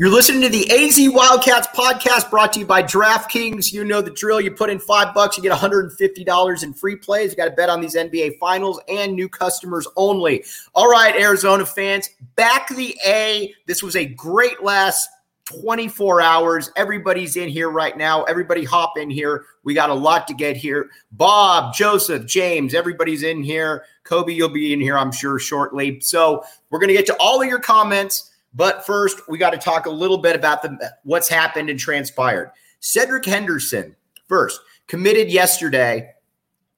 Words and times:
You're 0.00 0.08
listening 0.08 0.40
to 0.40 0.48
the 0.48 0.70
AZ 0.70 0.98
Wildcats 1.12 1.66
podcast 1.76 2.30
brought 2.30 2.54
to 2.54 2.60
you 2.60 2.64
by 2.64 2.82
DraftKings. 2.82 3.70
You 3.70 3.84
know 3.84 4.00
the 4.00 4.10
drill. 4.10 4.40
You 4.40 4.50
put 4.50 4.70
in 4.70 4.78
five 4.78 5.12
bucks, 5.12 5.36
you 5.36 5.42
get 5.42 5.52
$150 5.52 6.62
in 6.62 6.72
free 6.72 6.96
plays. 6.96 7.32
You 7.32 7.36
got 7.36 7.44
to 7.44 7.50
bet 7.50 7.68
on 7.68 7.82
these 7.82 7.94
NBA 7.94 8.38
finals 8.38 8.80
and 8.88 9.12
new 9.12 9.28
customers 9.28 9.86
only. 9.96 10.42
All 10.74 10.88
right, 10.88 11.14
Arizona 11.16 11.66
fans, 11.66 12.08
back 12.34 12.70
the 12.70 12.96
A. 13.06 13.54
This 13.66 13.82
was 13.82 13.94
a 13.94 14.06
great 14.06 14.62
last 14.62 15.06
24 15.44 16.22
hours. 16.22 16.72
Everybody's 16.76 17.36
in 17.36 17.50
here 17.50 17.68
right 17.68 17.98
now. 17.98 18.22
Everybody 18.22 18.64
hop 18.64 18.96
in 18.96 19.10
here. 19.10 19.44
We 19.64 19.74
got 19.74 19.90
a 19.90 19.94
lot 19.94 20.26
to 20.28 20.34
get 20.34 20.56
here. 20.56 20.88
Bob, 21.12 21.74
Joseph, 21.74 22.24
James, 22.24 22.72
everybody's 22.72 23.22
in 23.22 23.42
here. 23.42 23.84
Kobe, 24.04 24.32
you'll 24.32 24.48
be 24.48 24.72
in 24.72 24.80
here, 24.80 24.96
I'm 24.96 25.12
sure, 25.12 25.38
shortly. 25.38 26.00
So 26.00 26.42
we're 26.70 26.78
going 26.78 26.88
to 26.88 26.94
get 26.94 27.04
to 27.04 27.16
all 27.20 27.42
of 27.42 27.48
your 27.48 27.60
comments. 27.60 28.29
But 28.52 28.84
first, 28.84 29.28
we 29.28 29.38
got 29.38 29.50
to 29.50 29.58
talk 29.58 29.86
a 29.86 29.90
little 29.90 30.18
bit 30.18 30.34
about 30.34 30.62
the 30.62 30.92
what's 31.04 31.28
happened 31.28 31.70
and 31.70 31.78
transpired. 31.78 32.52
Cedric 32.80 33.24
Henderson, 33.24 33.94
first, 34.28 34.60
committed 34.86 35.30
yesterday 35.30 36.10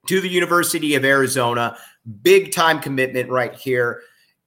to 0.06 0.20
the 0.20 0.28
University 0.28 0.94
of 0.94 1.04
Arizona. 1.04 1.76
Big 2.22 2.52
time 2.52 2.80
commitment 2.80 3.30
right 3.30 3.54
here. 3.54 4.02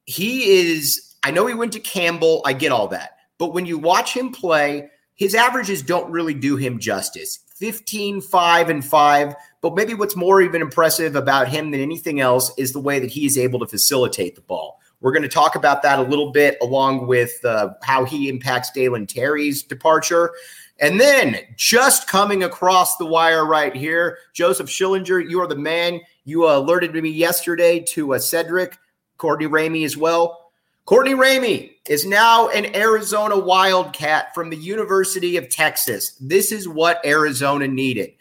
He 0.05 0.59
is, 0.59 1.15
I 1.23 1.31
know 1.31 1.47
he 1.47 1.53
went 1.53 1.73
to 1.73 1.79
Campbell. 1.79 2.41
I 2.45 2.53
get 2.53 2.71
all 2.71 2.87
that. 2.89 3.17
But 3.37 3.53
when 3.53 3.65
you 3.65 3.77
watch 3.77 4.13
him 4.13 4.31
play, 4.31 4.89
his 5.15 5.33
averages 5.33 5.81
don't 5.81 6.11
really 6.11 6.33
do 6.33 6.57
him 6.57 6.79
justice. 6.79 7.39
15, 7.57 8.21
5, 8.21 8.69
and 8.69 8.85
5. 8.85 9.35
But 9.61 9.75
maybe 9.75 9.93
what's 9.93 10.15
more 10.15 10.41
even 10.41 10.61
impressive 10.61 11.15
about 11.15 11.47
him 11.47 11.71
than 11.71 11.79
anything 11.79 12.19
else 12.19 12.51
is 12.57 12.73
the 12.73 12.81
way 12.81 12.99
that 12.99 13.09
he 13.09 13.25
is 13.25 13.37
able 13.37 13.59
to 13.59 13.67
facilitate 13.67 14.35
the 14.35 14.41
ball. 14.41 14.79
We're 15.05 15.11
going 15.11 15.21
to 15.21 15.29
talk 15.29 15.55
about 15.55 15.83
that 15.83 15.99
a 15.99 16.01
little 16.01 16.31
bit, 16.31 16.57
along 16.63 17.05
with 17.05 17.45
uh, 17.45 17.75
how 17.83 18.05
he 18.05 18.27
impacts 18.27 18.71
Dalen 18.71 19.05
Terry's 19.05 19.61
departure. 19.61 20.33
And 20.79 20.99
then 20.99 21.37
just 21.55 22.07
coming 22.07 22.41
across 22.41 22.97
the 22.97 23.05
wire 23.05 23.45
right 23.45 23.75
here, 23.75 24.17
Joseph 24.33 24.65
Schillinger, 24.65 25.29
you 25.29 25.39
are 25.41 25.47
the 25.47 25.55
man. 25.55 26.01
You 26.23 26.47
uh, 26.47 26.57
alerted 26.57 26.95
me 26.95 27.07
yesterday 27.11 27.81
to 27.81 28.15
uh, 28.15 28.17
Cedric, 28.17 28.79
Courtney 29.19 29.45
Ramey 29.45 29.85
as 29.85 29.95
well. 29.95 30.49
Courtney 30.85 31.13
Ramey 31.13 31.73
is 31.87 32.07
now 32.07 32.49
an 32.49 32.75
Arizona 32.75 33.37
Wildcat 33.37 34.33
from 34.33 34.49
the 34.49 34.57
University 34.57 35.37
of 35.37 35.49
Texas. 35.49 36.17
This 36.19 36.51
is 36.51 36.67
what 36.67 37.05
Arizona 37.05 37.67
needed 37.67 38.14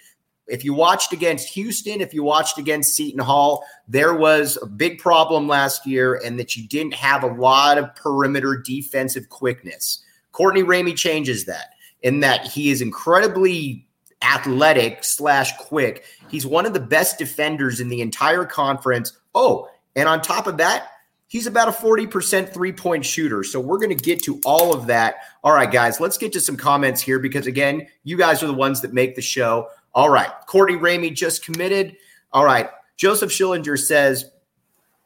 if 0.46 0.64
you 0.64 0.74
watched 0.74 1.12
against 1.12 1.48
Houston, 1.54 2.00
if 2.00 2.12
you 2.12 2.22
watched 2.22 2.58
against 2.58 2.94
Seton 2.94 3.20
Hall, 3.20 3.64
there 3.88 4.14
was 4.14 4.58
a 4.62 4.66
big 4.66 4.98
problem 4.98 5.48
last 5.48 5.86
year 5.86 6.20
and 6.24 6.38
that 6.38 6.56
you 6.56 6.68
didn't 6.68 6.94
have 6.94 7.22
a 7.22 7.28
lot 7.28 7.78
of 7.78 7.94
perimeter 7.94 8.56
defensive 8.56 9.28
quickness. 9.28 10.02
Courtney 10.32 10.62
Ramey 10.62 10.96
changes 10.96 11.46
that 11.46 11.70
in 12.02 12.20
that 12.20 12.46
he 12.46 12.70
is 12.70 12.82
incredibly 12.82 13.86
athletic 14.22 15.04
slash 15.04 15.56
quick. 15.56 16.04
He's 16.28 16.46
one 16.46 16.66
of 16.66 16.74
the 16.74 16.80
best 16.80 17.18
defenders 17.18 17.80
in 17.80 17.88
the 17.88 18.00
entire 18.00 18.44
conference. 18.44 19.12
Oh, 19.34 19.68
and 19.96 20.08
on 20.08 20.20
top 20.20 20.46
of 20.46 20.56
that, 20.58 20.88
he's 21.28 21.46
about 21.46 21.68
a 21.68 21.72
40% 21.72 22.52
three 22.52 22.72
point 22.72 23.04
shooter. 23.04 23.44
So 23.44 23.60
we're 23.60 23.78
going 23.78 23.96
to 23.96 24.02
get 24.04 24.22
to 24.24 24.40
all 24.44 24.74
of 24.74 24.86
that. 24.86 25.16
All 25.42 25.52
right, 25.52 25.70
guys, 25.70 26.00
let's 26.00 26.18
get 26.18 26.32
to 26.34 26.40
some 26.40 26.56
comments 26.56 27.00
here 27.00 27.18
because, 27.18 27.46
again, 27.46 27.86
you 28.02 28.16
guys 28.16 28.42
are 28.42 28.46
the 28.46 28.54
ones 28.54 28.80
that 28.82 28.92
make 28.92 29.14
the 29.14 29.22
show. 29.22 29.68
All 29.94 30.10
right. 30.10 30.30
Courtney 30.46 30.76
Ramey 30.76 31.14
just 31.14 31.44
committed. 31.44 31.96
All 32.32 32.44
right. 32.44 32.68
Joseph 32.96 33.30
Schillinger 33.30 33.78
says, 33.78 34.30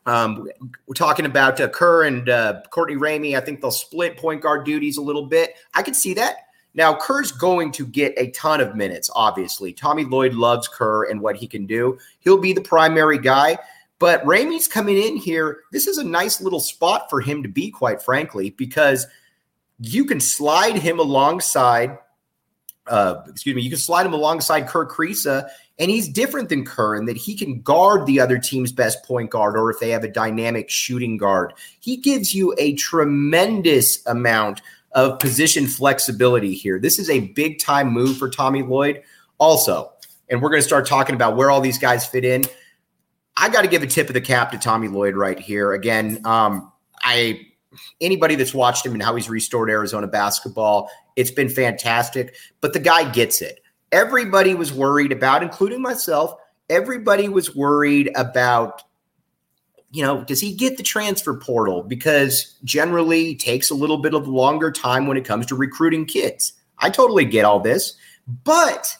um, 0.06 0.48
we're 0.86 0.94
talking 0.94 1.26
about 1.26 1.60
uh, 1.60 1.68
Kerr 1.68 2.04
and 2.04 2.28
uh, 2.28 2.62
Courtney 2.70 2.96
Ramey. 2.96 3.36
I 3.36 3.40
think 3.40 3.60
they'll 3.60 3.70
split 3.70 4.16
point 4.16 4.40
guard 4.40 4.64
duties 4.64 4.96
a 4.96 5.02
little 5.02 5.26
bit. 5.26 5.54
I 5.74 5.82
could 5.82 5.96
see 5.96 6.14
that. 6.14 6.36
Now, 6.74 6.94
Kerr's 6.94 7.32
going 7.32 7.72
to 7.72 7.86
get 7.86 8.14
a 8.16 8.30
ton 8.30 8.60
of 8.60 8.74
minutes, 8.74 9.10
obviously. 9.14 9.72
Tommy 9.72 10.04
Lloyd 10.04 10.32
loves 10.32 10.68
Kerr 10.68 11.04
and 11.10 11.20
what 11.20 11.36
he 11.36 11.46
can 11.46 11.66
do. 11.66 11.98
He'll 12.20 12.38
be 12.38 12.52
the 12.52 12.60
primary 12.60 13.18
guy. 13.18 13.58
But 13.98 14.24
Ramey's 14.24 14.68
coming 14.68 14.96
in 14.96 15.16
here. 15.16 15.62
This 15.72 15.88
is 15.88 15.98
a 15.98 16.04
nice 16.04 16.40
little 16.40 16.60
spot 16.60 17.10
for 17.10 17.20
him 17.20 17.42
to 17.42 17.48
be, 17.48 17.70
quite 17.70 18.00
frankly, 18.00 18.50
because 18.50 19.06
you 19.80 20.04
can 20.04 20.20
slide 20.20 20.76
him 20.76 21.00
alongside 21.00 21.98
uh, 22.88 23.22
excuse 23.28 23.54
me, 23.54 23.62
you 23.62 23.70
can 23.70 23.78
slide 23.78 24.06
him 24.06 24.12
alongside 24.12 24.66
Kerr 24.66 24.86
Kriisa, 24.86 25.48
and 25.78 25.90
he's 25.90 26.08
different 26.08 26.48
than 26.48 26.64
Kerr 26.64 26.96
in 26.96 27.06
that 27.06 27.16
he 27.16 27.36
can 27.36 27.60
guard 27.60 28.06
the 28.06 28.20
other 28.20 28.38
team's 28.38 28.72
best 28.72 29.04
point 29.04 29.30
guard, 29.30 29.56
or 29.56 29.70
if 29.70 29.78
they 29.80 29.90
have 29.90 30.04
a 30.04 30.08
dynamic 30.08 30.70
shooting 30.70 31.16
guard, 31.16 31.52
he 31.80 31.96
gives 31.96 32.34
you 32.34 32.54
a 32.58 32.74
tremendous 32.74 34.04
amount 34.06 34.60
of 34.92 35.18
position 35.18 35.66
flexibility 35.66 36.54
here. 36.54 36.78
This 36.78 36.98
is 36.98 37.10
a 37.10 37.20
big 37.20 37.58
time 37.58 37.92
move 37.92 38.16
for 38.16 38.28
Tommy 38.28 38.62
Lloyd. 38.62 39.02
Also, 39.38 39.92
and 40.28 40.42
we're 40.42 40.50
going 40.50 40.62
to 40.62 40.66
start 40.66 40.86
talking 40.86 41.14
about 41.14 41.36
where 41.36 41.50
all 41.50 41.60
these 41.60 41.78
guys 41.78 42.06
fit 42.06 42.24
in. 42.24 42.42
I 43.36 43.48
got 43.48 43.62
to 43.62 43.68
give 43.68 43.82
a 43.82 43.86
tip 43.86 44.08
of 44.08 44.14
the 44.14 44.20
cap 44.20 44.50
to 44.50 44.58
Tommy 44.58 44.88
Lloyd 44.88 45.14
right 45.14 45.38
here. 45.38 45.72
Again, 45.72 46.20
um, 46.24 46.72
I 47.02 47.47
anybody 48.00 48.34
that's 48.34 48.54
watched 48.54 48.84
him 48.84 48.92
and 48.92 49.02
how 49.02 49.14
he's 49.14 49.28
restored 49.28 49.70
Arizona 49.70 50.06
basketball, 50.06 50.90
it's 51.16 51.30
been 51.30 51.48
fantastic. 51.48 52.34
But 52.60 52.72
the 52.72 52.80
guy 52.80 53.10
gets 53.10 53.42
it. 53.42 53.60
Everybody 53.92 54.54
was 54.54 54.72
worried 54.72 55.12
about, 55.12 55.42
including 55.42 55.80
myself, 55.80 56.34
everybody 56.68 57.28
was 57.28 57.54
worried 57.54 58.10
about, 58.14 58.82
you 59.90 60.04
know, 60.04 60.24
does 60.24 60.40
he 60.40 60.54
get 60.54 60.76
the 60.76 60.82
transfer 60.82 61.34
portal? 61.34 61.82
Because 61.82 62.56
generally 62.64 63.34
takes 63.34 63.70
a 63.70 63.74
little 63.74 63.98
bit 63.98 64.14
of 64.14 64.28
longer 64.28 64.70
time 64.70 65.06
when 65.06 65.16
it 65.16 65.24
comes 65.24 65.46
to 65.46 65.54
recruiting 65.54 66.04
kids. 66.04 66.52
I 66.78 66.90
totally 66.90 67.24
get 67.24 67.44
all 67.44 67.60
this, 67.60 67.96
but 68.44 68.96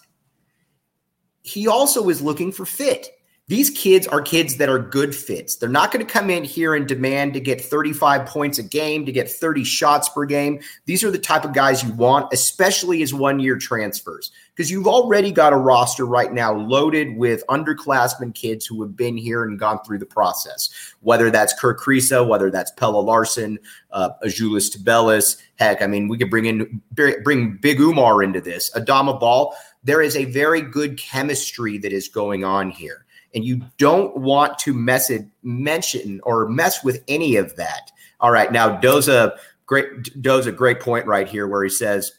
he 1.42 1.68
also 1.68 2.08
is 2.08 2.22
looking 2.22 2.52
for 2.52 2.64
fit. 2.64 3.08
These 3.48 3.70
kids 3.70 4.06
are 4.06 4.20
kids 4.20 4.56
that 4.58 4.68
are 4.68 4.78
good 4.78 5.14
fits. 5.14 5.56
They're 5.56 5.70
not 5.70 5.90
going 5.90 6.06
to 6.06 6.12
come 6.12 6.28
in 6.28 6.44
here 6.44 6.74
and 6.74 6.86
demand 6.86 7.32
to 7.32 7.40
get 7.40 7.62
35 7.62 8.26
points 8.26 8.58
a 8.58 8.62
game, 8.62 9.06
to 9.06 9.12
get 9.12 9.30
30 9.30 9.64
shots 9.64 10.06
per 10.10 10.26
game. 10.26 10.60
These 10.84 11.02
are 11.02 11.10
the 11.10 11.18
type 11.18 11.44
of 11.44 11.54
guys 11.54 11.82
you 11.82 11.90
want, 11.94 12.30
especially 12.30 13.02
as 13.02 13.14
one 13.14 13.40
year 13.40 13.56
transfers, 13.56 14.32
because 14.54 14.70
you've 14.70 14.86
already 14.86 15.32
got 15.32 15.54
a 15.54 15.56
roster 15.56 16.04
right 16.04 16.30
now 16.30 16.54
loaded 16.54 17.16
with 17.16 17.42
underclassmen 17.48 18.34
kids 18.34 18.66
who 18.66 18.82
have 18.82 18.94
been 18.94 19.16
here 19.16 19.44
and 19.44 19.58
gone 19.58 19.82
through 19.82 19.98
the 19.98 20.04
process, 20.06 20.68
whether 21.00 21.30
that's 21.30 21.58
Kerr 21.58 21.74
Kriisa, 21.74 22.28
whether 22.28 22.50
that's 22.50 22.70
Pelle 22.72 23.02
Larsson, 23.02 23.58
uh, 23.92 24.10
Azuolas 24.22 24.70
Tubelis. 24.70 25.38
Heck, 25.56 25.80
I 25.80 25.86
mean, 25.86 26.08
we 26.08 26.18
could 26.18 26.28
bring 26.28 26.44
in 26.44 26.82
bring 26.92 27.56
Big 27.62 27.78
Oumar 27.78 28.22
into 28.22 28.42
this. 28.42 28.70
Adama 28.76 29.18
Bal. 29.18 29.56
There 29.84 30.02
is 30.02 30.16
a 30.16 30.26
very 30.26 30.60
good 30.60 30.98
chemistry 30.98 31.78
that 31.78 31.92
is 31.92 32.08
going 32.08 32.44
on 32.44 32.68
here 32.68 33.06
and 33.34 33.44
you 33.44 33.62
don't 33.76 34.16
want 34.16 34.58
to 34.60 34.72
mess 34.72 35.10
it, 35.10 35.26
mention 35.42 36.20
or 36.24 36.48
mess 36.48 36.82
with 36.82 37.02
any 37.08 37.36
of 37.36 37.56
that. 37.56 37.90
All 38.20 38.30
right, 38.30 38.50
now 38.50 38.80
Doza, 38.80 39.36
great 39.66 40.02
Doza, 40.22 40.54
great 40.54 40.80
point 40.80 41.06
right 41.06 41.28
here 41.28 41.46
where 41.46 41.62
he 41.62 41.70
says, 41.70 42.12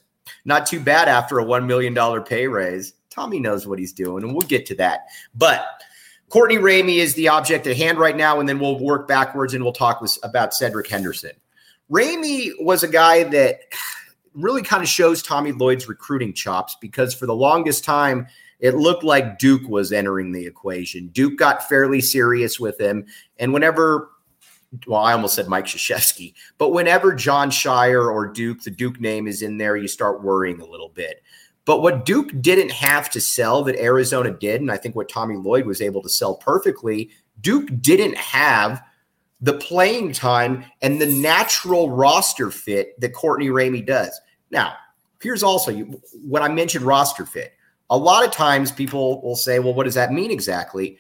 not 0.45 0.65
too 0.65 0.79
bad 0.79 1.07
after 1.07 1.39
a 1.39 1.44
one 1.44 1.67
million 1.67 1.94
dollar 1.94 2.21
pay 2.21 2.47
raise. 2.47 2.94
Tommy 3.09 3.39
knows 3.39 3.67
what 3.67 3.79
he's 3.79 3.91
doing, 3.91 4.23
and 4.23 4.33
we'll 4.33 4.47
get 4.47 4.65
to 4.67 4.75
that. 4.75 5.07
But 5.33 5.65
Courtney 6.29 6.57
Ramey 6.57 6.97
is 6.97 7.15
the 7.15 7.27
object 7.27 7.65
at 7.65 7.75
hand 7.75 7.97
right 7.97 8.15
now, 8.15 8.39
and 8.39 8.47
then 8.47 8.59
we'll 8.59 8.79
work 8.79 9.07
backwards 9.07 9.53
and 9.53 9.63
we'll 9.63 9.73
talk 9.73 10.00
with, 10.00 10.17
about 10.23 10.53
Cedric 10.53 10.88
Henderson. 10.88 11.31
Ramey 11.91 12.51
was 12.59 12.83
a 12.83 12.88
guy 12.88 13.23
that 13.23 13.62
really 14.35 14.62
kind 14.62 14.83
of 14.83 14.89
shows 14.89 15.23
Tommy 15.23 15.51
Lloyd's 15.51 15.89
recruiting 15.89 16.33
chops 16.33 16.77
because 16.79 17.15
for 17.15 17.25
the 17.25 17.35
longest 17.35 17.83
time 17.83 18.27
it 18.59 18.75
looked 18.75 19.03
like 19.03 19.39
Duke 19.39 19.67
was 19.67 19.91
entering 19.91 20.31
the 20.31 20.45
equation. 20.45 21.07
Duke 21.07 21.38
got 21.38 21.67
fairly 21.67 22.01
serious 22.01 22.59
with 22.59 22.79
him. 22.79 23.06
And 23.38 23.53
whenever, 23.53 24.09
well, 24.85 25.01
I 25.01 25.13
almost 25.13 25.35
said 25.35 25.47
Mike 25.47 25.65
Krzyzewski, 25.65 26.33
but 26.57 26.73
whenever 26.73 27.13
Jon 27.13 27.50
Scheyer 27.50 28.11
or 28.11 28.27
Duke, 28.27 28.63
the 28.63 28.71
Duke 28.71 29.00
name 29.00 29.27
is 29.27 29.41
in 29.41 29.57
there, 29.57 29.77
you 29.77 29.88
start 29.88 30.23
worrying 30.23 30.59
a 30.61 30.65
little 30.65 30.89
bit. 30.89 31.23
But 31.65 31.81
what 31.81 32.06
Duke 32.06 32.31
didn't 32.41 32.71
have 32.71 33.09
to 33.11 33.21
sell 33.21 33.63
that 33.63 33.79
Arizona 33.79 34.31
did, 34.31 34.59
and 34.59 34.71
I 34.71 34.77
think 34.77 34.95
what 34.95 35.07
Tommy 35.07 35.38
Lloyd 35.38 35.65
was 35.65 35.81
able 35.81 36.01
to 36.01 36.09
sell 36.09 36.35
perfectly, 36.35 37.12
Duke 37.41 37.69
didn't 37.79 38.17
have 38.17 38.81
the 39.41 39.53
playing 39.53 40.12
time 40.12 40.65
and 40.81 41.00
the 41.00 41.05
natural 41.05 41.89
roster 41.91 42.51
fit 42.51 43.00
that 43.00 43.13
Courtney 43.13 43.47
Ramey 43.47 43.85
does. 43.85 44.19
Now, 44.51 44.73
here's 45.21 45.44
also 45.44 45.73
when 46.25 46.44
I 46.44 46.50
mentioned 46.50 46.85
roster 46.85 47.25
fit 47.25 47.53
a 47.89 47.97
lot 47.97 48.25
of 48.25 48.31
times 48.31 48.71
people 48.71 49.21
will 49.21 49.36
say, 49.36 49.59
well, 49.59 49.74
what 49.74 49.86
does 49.86 49.95
that 49.95 50.13
mean 50.13 50.31
exactly? 50.31 50.97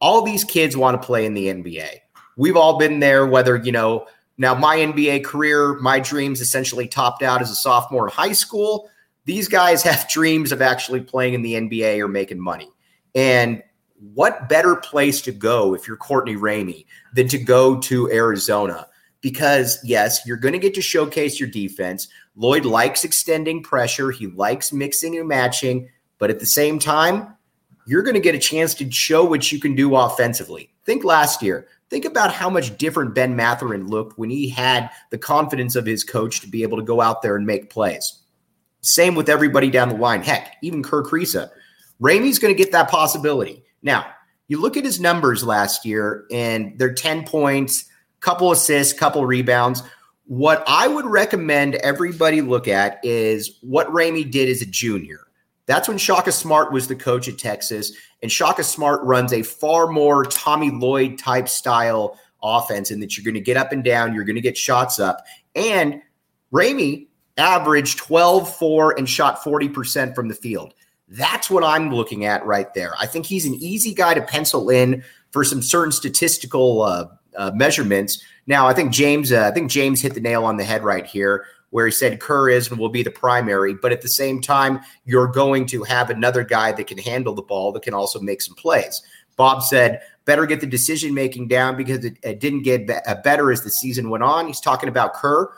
All 0.00 0.22
these 0.22 0.44
kids 0.44 0.76
want 0.76 1.00
to 1.00 1.04
play 1.04 1.26
in 1.26 1.34
the 1.34 1.48
NBA. 1.48 1.88
We've 2.36 2.56
all 2.56 2.78
been 2.78 3.00
there, 3.00 3.26
whether, 3.26 3.56
you 3.56 3.72
know, 3.72 4.06
now 4.36 4.54
my 4.54 4.76
NBA 4.76 5.24
career, 5.24 5.74
my 5.80 5.98
dreams 5.98 6.40
essentially 6.40 6.86
topped 6.86 7.22
out 7.22 7.42
as 7.42 7.50
a 7.50 7.56
sophomore 7.56 8.06
in 8.06 8.12
high 8.12 8.32
school. 8.32 8.88
These 9.24 9.48
guys 9.48 9.82
have 9.84 10.08
dreams 10.08 10.52
of 10.52 10.62
actually 10.62 11.00
playing 11.00 11.34
in 11.34 11.42
the 11.42 11.54
NBA 11.54 11.98
or 11.98 12.08
making 12.08 12.40
money. 12.40 12.70
And 13.14 13.62
what 14.14 14.48
better 14.48 14.76
place 14.76 15.20
to 15.22 15.32
go 15.32 15.74
if 15.74 15.88
you're 15.88 15.96
Courtney 15.96 16.36
Ramey 16.36 16.86
than 17.14 17.26
to 17.28 17.38
go 17.38 17.80
to 17.80 18.08
Arizona? 18.12 18.86
Because, 19.20 19.80
yes, 19.82 20.24
you're 20.24 20.36
going 20.36 20.52
to 20.52 20.60
get 20.60 20.74
to 20.74 20.80
showcase 20.80 21.40
your 21.40 21.48
defense. 21.48 22.06
Lloyd 22.36 22.64
likes 22.64 23.02
extending 23.02 23.64
pressure, 23.64 24.12
he 24.12 24.28
likes 24.28 24.72
mixing 24.72 25.18
and 25.18 25.26
matching. 25.26 25.88
But 26.18 26.30
at 26.30 26.40
the 26.40 26.46
same 26.46 26.78
time, 26.78 27.34
you're 27.86 28.02
going 28.02 28.14
to 28.14 28.20
get 28.20 28.34
a 28.34 28.38
chance 28.38 28.74
to 28.74 28.90
show 28.90 29.24
what 29.24 29.50
you 29.50 29.58
can 29.58 29.74
do 29.74 29.96
offensively. 29.96 30.70
Think 30.84 31.04
last 31.04 31.42
year. 31.42 31.66
Think 31.90 32.04
about 32.04 32.34
how 32.34 32.50
much 32.50 32.76
different 32.76 33.14
Ben 33.14 33.34
Mathurin 33.34 33.86
looked 33.86 34.18
when 34.18 34.28
he 34.28 34.48
had 34.48 34.90
the 35.10 35.16
confidence 35.16 35.74
of 35.74 35.86
his 35.86 36.04
coach 36.04 36.40
to 36.40 36.48
be 36.48 36.62
able 36.62 36.76
to 36.76 36.84
go 36.84 37.00
out 37.00 37.22
there 37.22 37.34
and 37.34 37.46
make 37.46 37.70
plays. 37.70 38.20
Same 38.82 39.14
with 39.14 39.28
everybody 39.28 39.70
down 39.70 39.88
the 39.88 39.96
line. 39.96 40.22
Heck, 40.22 40.56
even 40.62 40.82
Kerr 40.82 41.02
Kriisa. 41.02 41.50
Ramey's 42.00 42.38
going 42.38 42.54
to 42.54 42.62
get 42.62 42.72
that 42.72 42.90
possibility. 42.90 43.64
Now, 43.82 44.06
you 44.48 44.60
look 44.60 44.76
at 44.76 44.84
his 44.84 45.00
numbers 45.00 45.42
last 45.44 45.84
year, 45.84 46.26
and 46.30 46.78
they're 46.78 46.94
10 46.94 47.24
points, 47.24 47.84
couple 48.20 48.52
assists, 48.52 48.92
couple 48.92 49.24
rebounds. 49.24 49.82
What 50.26 50.62
I 50.66 50.88
would 50.88 51.06
recommend 51.06 51.76
everybody 51.76 52.40
look 52.40 52.68
at 52.68 52.98
is 53.02 53.58
what 53.62 53.88
Ramey 53.88 54.30
did 54.30 54.48
as 54.48 54.60
a 54.60 54.66
junior. 54.66 55.27
That's 55.68 55.86
when 55.86 55.98
Shaka 55.98 56.32
Smart 56.32 56.72
was 56.72 56.88
the 56.88 56.96
coach 56.96 57.28
at 57.28 57.36
Texas. 57.36 57.92
And 58.22 58.32
Shaka 58.32 58.64
Smart 58.64 59.02
runs 59.02 59.34
a 59.34 59.42
far 59.42 59.86
more 59.86 60.24
Tommy 60.24 60.70
Lloyd 60.70 61.18
type 61.18 61.46
style 61.46 62.18
offense 62.42 62.90
in 62.90 63.00
that 63.00 63.16
you're 63.16 63.24
going 63.24 63.34
to 63.34 63.40
get 63.40 63.58
up 63.58 63.70
and 63.70 63.84
down, 63.84 64.14
you're 64.14 64.24
going 64.24 64.36
to 64.36 64.42
get 64.42 64.56
shots 64.56 64.98
up. 64.98 65.24
And 65.54 66.00
Ramey 66.52 67.08
averaged 67.36 67.98
12 67.98 68.56
4 68.56 68.98
and 68.98 69.08
shot 69.08 69.42
40% 69.42 70.14
from 70.14 70.28
the 70.28 70.34
field. 70.34 70.72
That's 71.06 71.50
what 71.50 71.62
I'm 71.62 71.94
looking 71.94 72.24
at 72.24 72.44
right 72.46 72.72
there. 72.72 72.94
I 72.98 73.06
think 73.06 73.26
he's 73.26 73.44
an 73.44 73.54
easy 73.54 73.92
guy 73.92 74.14
to 74.14 74.22
pencil 74.22 74.70
in 74.70 75.04
for 75.32 75.44
some 75.44 75.60
certain 75.60 75.92
statistical 75.92 76.80
uh, 76.80 77.06
uh, 77.36 77.50
measurements. 77.54 78.22
Now, 78.46 78.66
I 78.66 78.72
think 78.72 78.90
James, 78.90 79.32
uh, 79.32 79.46
I 79.46 79.50
think 79.50 79.70
James 79.70 80.00
hit 80.00 80.14
the 80.14 80.20
nail 80.20 80.44
on 80.46 80.56
the 80.56 80.64
head 80.64 80.82
right 80.82 81.04
here 81.04 81.44
where 81.70 81.86
he 81.86 81.92
said 81.92 82.20
Kerr 82.20 82.48
is 82.48 82.70
and 82.70 82.78
will 82.78 82.88
be 82.88 83.02
the 83.02 83.10
primary. 83.10 83.74
But 83.74 83.92
at 83.92 84.02
the 84.02 84.08
same 84.08 84.40
time, 84.40 84.80
you're 85.04 85.26
going 85.26 85.66
to 85.66 85.82
have 85.84 86.10
another 86.10 86.44
guy 86.44 86.72
that 86.72 86.86
can 86.86 86.98
handle 86.98 87.34
the 87.34 87.42
ball 87.42 87.72
that 87.72 87.82
can 87.82 87.94
also 87.94 88.20
make 88.20 88.40
some 88.40 88.54
plays. 88.54 89.02
Bob 89.36 89.62
said, 89.62 90.00
better 90.24 90.46
get 90.46 90.60
the 90.60 90.66
decision 90.66 91.14
making 91.14 91.48
down 91.48 91.76
because 91.76 92.04
it, 92.04 92.18
it 92.22 92.40
didn't 92.40 92.62
get 92.62 92.90
uh, 92.90 93.14
better 93.22 93.52
as 93.52 93.62
the 93.62 93.70
season 93.70 94.10
went 94.10 94.24
on. 94.24 94.46
He's 94.46 94.60
talking 94.60 94.88
about 94.88 95.14
Kerr. 95.14 95.50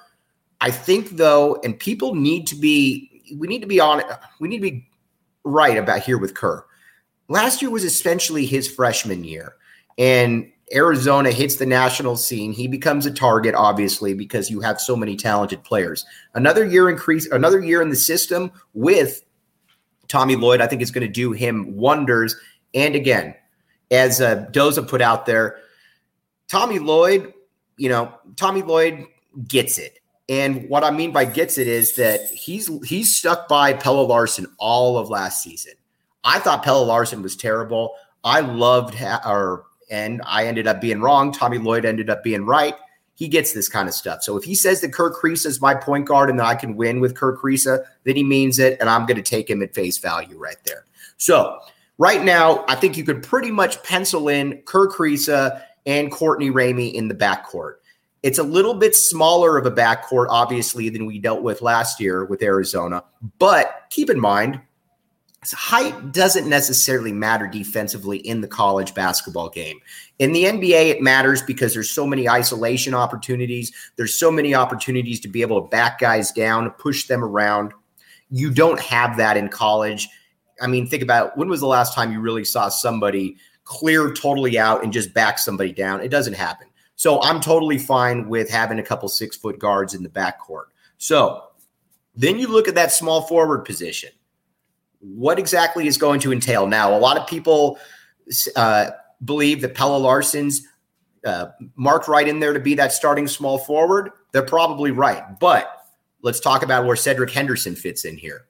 I 0.61 0.71
think, 0.71 1.11
though, 1.11 1.59
and 1.65 1.79
people 1.79 2.15
need 2.15 2.47
to 2.49 2.57
be, 2.57 3.23
we 3.37 3.49
need 3.49 3.63
to 3.63 3.67
be 3.67 3.81
on, 3.81 4.03
we 4.39 4.49
need 4.49 4.59
to 4.59 4.71
be 4.71 4.87
right 5.45 5.79
about 5.79 6.03
here 6.03 6.19
with 6.19 6.35
Kerr. 6.35 6.65
Last 7.29 7.63
year 7.63 7.71
was 7.71 7.85
essentially 7.85 8.45
his 8.45 8.69
freshman 8.69 9.25
year. 9.25 9.55
And 9.97 10.53
Arizona 10.73 11.33
hits 11.33 11.57
the 11.57 11.67
national 11.67 12.17
scene, 12.17 12.53
he 12.53 12.69
becomes 12.69 13.05
a 13.07 13.11
target, 13.11 13.55
obviously, 13.55 14.15
because 14.15 14.51
you 14.51 14.61
have 14.61 14.81
so 14.81 14.95
many 14.95 15.17
talented 15.17 15.65
players. 15.65 16.05
Another 16.35 16.65
year 16.65 16.89
increase, 16.89 17.27
another 17.31 17.61
year 17.61 17.83
in 17.83 17.91
the 17.91 17.97
system 17.97 18.53
with 18.73 19.23
Tommy 20.09 20.37
Lloyd, 20.37 20.61
I 20.61 20.67
think 20.67 20.83
is 20.83 20.91
going 20.91 21.07
to 21.07 21.13
do 21.13 21.33
him 21.33 21.77
wonders. 21.77 22.37
And 22.75 22.95
again, 22.95 23.35
as 23.91 24.21
uh, 24.21 24.47
Doza 24.53 24.87
put 24.87 25.03
out 25.03 25.27
there, 25.27 25.59
Tommy 26.49 26.79
Lloyd, 26.79 27.33
you 27.77 27.89
know, 27.89 28.13
Tommy 28.37 28.63
Lloyd 28.63 29.07
gets 29.49 29.79
it. 29.79 29.99
And 30.29 30.69
what 30.69 30.85
I 30.85 30.93
mean 30.93 31.11
by 31.11 31.25
gets 31.25 31.59
it 31.59 31.67
is 31.67 31.97
that 31.97 32.21
he's 32.27 32.71
he's 32.85 33.17
stuck 33.17 33.49
by 33.49 33.73
Pelle 33.73 34.07
Larsson 34.07 34.47
all 34.59 34.97
of 34.97 35.09
last 35.09 35.43
season. 35.43 35.73
I 36.23 36.39
thought 36.39 36.63
Pelle 36.63 36.85
Larsson 36.85 37.23
was 37.23 37.37
terrible. 37.37 37.95
I 38.23 38.41
loved 38.41 38.95
ha- 38.95 39.23
or 39.27 39.65
and 39.91 40.23
I 40.25 40.47
ended 40.47 40.67
up 40.67 40.81
being 40.81 41.01
wrong. 41.01 41.33
Tommy 41.33 41.59
Lloyd 41.59 41.85
ended 41.85 42.09
up 42.09 42.23
being 42.23 42.47
right. 42.47 42.75
He 43.15 43.29
gets 43.29 43.53
this 43.53 43.69
kind 43.69 43.89
of 43.89 43.95
stuff. 43.95 44.23
So 44.23 44.37
if 44.37 44.45
he 44.45 44.55
says 44.55 44.81
that 44.81 44.95
Kerr 44.95 45.13
Kriisa 45.13 45.47
is 45.47 45.61
my 45.61 45.75
point 45.75 46.07
guard 46.07 46.31
and 46.31 46.39
that 46.39 46.47
I 46.47 46.55
can 46.55 46.77
win 46.77 47.01
with 47.01 47.15
Kerr 47.15 47.37
Kriisa, 47.37 47.85
then 48.05 48.17
he 48.17 48.25
means 48.25 48.59
it, 48.59 48.79
and 48.81 48.89
I'm 48.89 49.05
going 49.05 49.19
to 49.19 49.23
take 49.23 49.51
him 49.51 49.63
at 49.63 49.75
face 49.75 49.99
value 49.99 50.39
right 50.39 50.57
there. 50.65 50.87
So 51.19 51.59
right 51.99 52.23
now, 52.25 52.65
I 52.67 52.77
think 52.77 52.97
you 52.97 53.05
could 53.05 53.23
pretty 53.23 53.51
much 53.51 53.83
pencil 53.83 54.29
in 54.29 54.63
Kerr 54.65 54.89
Kriisa 54.89 55.63
and 55.85 56.11
Courtney 56.11 56.51
Ramey 56.51 56.95
in 56.95 57.09
the 57.09 57.15
backcourt. 57.15 57.75
It's 58.23 58.39
a 58.39 58.43
little 58.43 58.75
bit 58.75 58.95
smaller 58.95 59.57
of 59.57 59.67
a 59.67 59.71
backcourt, 59.71 60.27
obviously, 60.29 60.89
than 60.89 61.07
we 61.07 61.19
dealt 61.19 61.43
with 61.43 61.63
last 61.63 62.01
year 62.01 62.25
with 62.25 62.43
Arizona. 62.43 63.03
But 63.39 63.87
keep 63.91 64.11
in 64.11 64.21
mind, 64.21 64.61
height 65.49 66.13
doesn't 66.13 66.49
necessarily 66.49 67.13
matter 67.13 67.47
defensively 67.47 68.19
in 68.19 68.43
the 68.43 68.49
college 68.49 68.95
basketball 68.95 69.49
game. 69.49 69.81
In 70.19 70.33
the 70.33 70.45
NBA, 70.45 70.91
it 70.91 71.01
matters 71.01 71.41
because 71.41 71.73
there's 71.73 71.91
so 71.91 72.07
many 72.07 72.29
isolation 72.29 72.93
opportunities. 72.93 73.73
There's 73.97 74.15
so 74.15 74.31
many 74.31 74.55
opportunities 74.55 75.19
to 75.21 75.29
be 75.29 75.41
able 75.41 75.63
to 75.63 75.69
back 75.69 75.99
guys 75.99 76.31
down, 76.31 76.71
push 76.73 77.07
them 77.07 77.25
around. 77.25 77.73
You 78.31 78.51
don't 78.51 78.79
have 78.81 79.17
that 79.17 79.39
in 79.39 79.49
college. 79.49 80.09
I 80.61 80.67
mean, 80.67 80.87
think 80.87 81.03
about 81.03 81.39
when 81.39 81.49
was 81.49 81.61
the 81.61 81.67
last 81.67 81.95
time 81.95 82.13
you 82.13 82.21
really 82.21 82.45
saw 82.45 82.69
somebody 82.69 83.39
clear 83.65 84.13
totally 84.13 84.59
out 84.59 84.85
and 84.85 84.93
just 84.93 85.15
back 85.15 85.39
somebody 85.39 85.73
down? 85.73 86.03
It 86.03 86.11
doesn't 86.11 86.35
happen. 86.35 86.69
So 86.97 87.23
I'm 87.23 87.41
totally 87.41 87.79
fine 87.79 88.29
with 88.29 88.51
having 88.51 88.79
a 88.79 88.83
couple 88.83 89.09
six 89.09 89.37
foot 89.37 89.59
guards 89.59 89.95
in 89.95 90.03
the 90.03 90.11
backcourt. 90.11 90.65
So 90.99 91.45
then 92.15 92.39
you 92.39 92.47
look 92.47 92.69
at 92.69 92.75
that 92.75 92.93
small 92.93 93.23
forward 93.23 93.65
position 93.65 94.11
what 95.01 95.39
exactly 95.39 95.87
is 95.87 95.99
going 95.99 96.21
to 96.21 96.33
entail. 96.33 96.67
Now, 96.67 96.97
a 96.97 96.99
lot 96.99 97.17
of 97.17 97.27
people 97.27 97.79
uh, 98.57 98.91
believe 99.25 99.61
that 99.63 99.75
Pelle 99.75 99.99
Larsson's 99.99 100.67
uh, 101.25 101.47
marked 101.77 102.09
right 102.09 102.27
in 102.27 102.41
there 102.41 102.53
to 102.53 102.61
be 102.61 102.75
that 102.75 102.93
starting 102.93 103.27
small 103.27 103.59
forward. 103.59 104.11
They're 104.33 104.43
probably 104.43 104.91
right. 104.91 105.39
But 105.39 105.71
let's 106.23 106.41
talk 106.41 106.63
about 106.63 106.87
where 106.87 106.97
Cedric 106.97 107.31
Henderson 107.31 107.75
fits 107.75 108.05
in 108.05 108.17
here. 108.17 108.47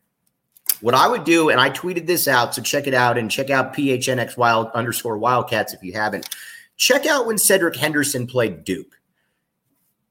What 0.81 0.95
I 0.95 1.09
would 1.09 1.25
do, 1.25 1.51
and 1.51 1.61
I 1.61 1.71
tweeted 1.71 2.07
this 2.07 2.27
out, 2.27 2.55
so 2.55 2.63
check 2.63 2.87
it 2.87 2.95
out 2.95 3.19
and 3.19 3.31
check 3.31 3.51
out 3.51 3.75
PHNX 3.75 4.37
wild 4.37 4.69
underscore 4.69 5.19
wildcats 5.19 5.75
if 5.75 5.83
you 5.83 5.93
haven't. 5.93 6.29
Check 6.77 7.05
out 7.07 7.27
when 7.27 7.37
Cedric 7.37 7.77
Henderson 7.77 8.27
played 8.27 8.65
Duke. 8.65 8.99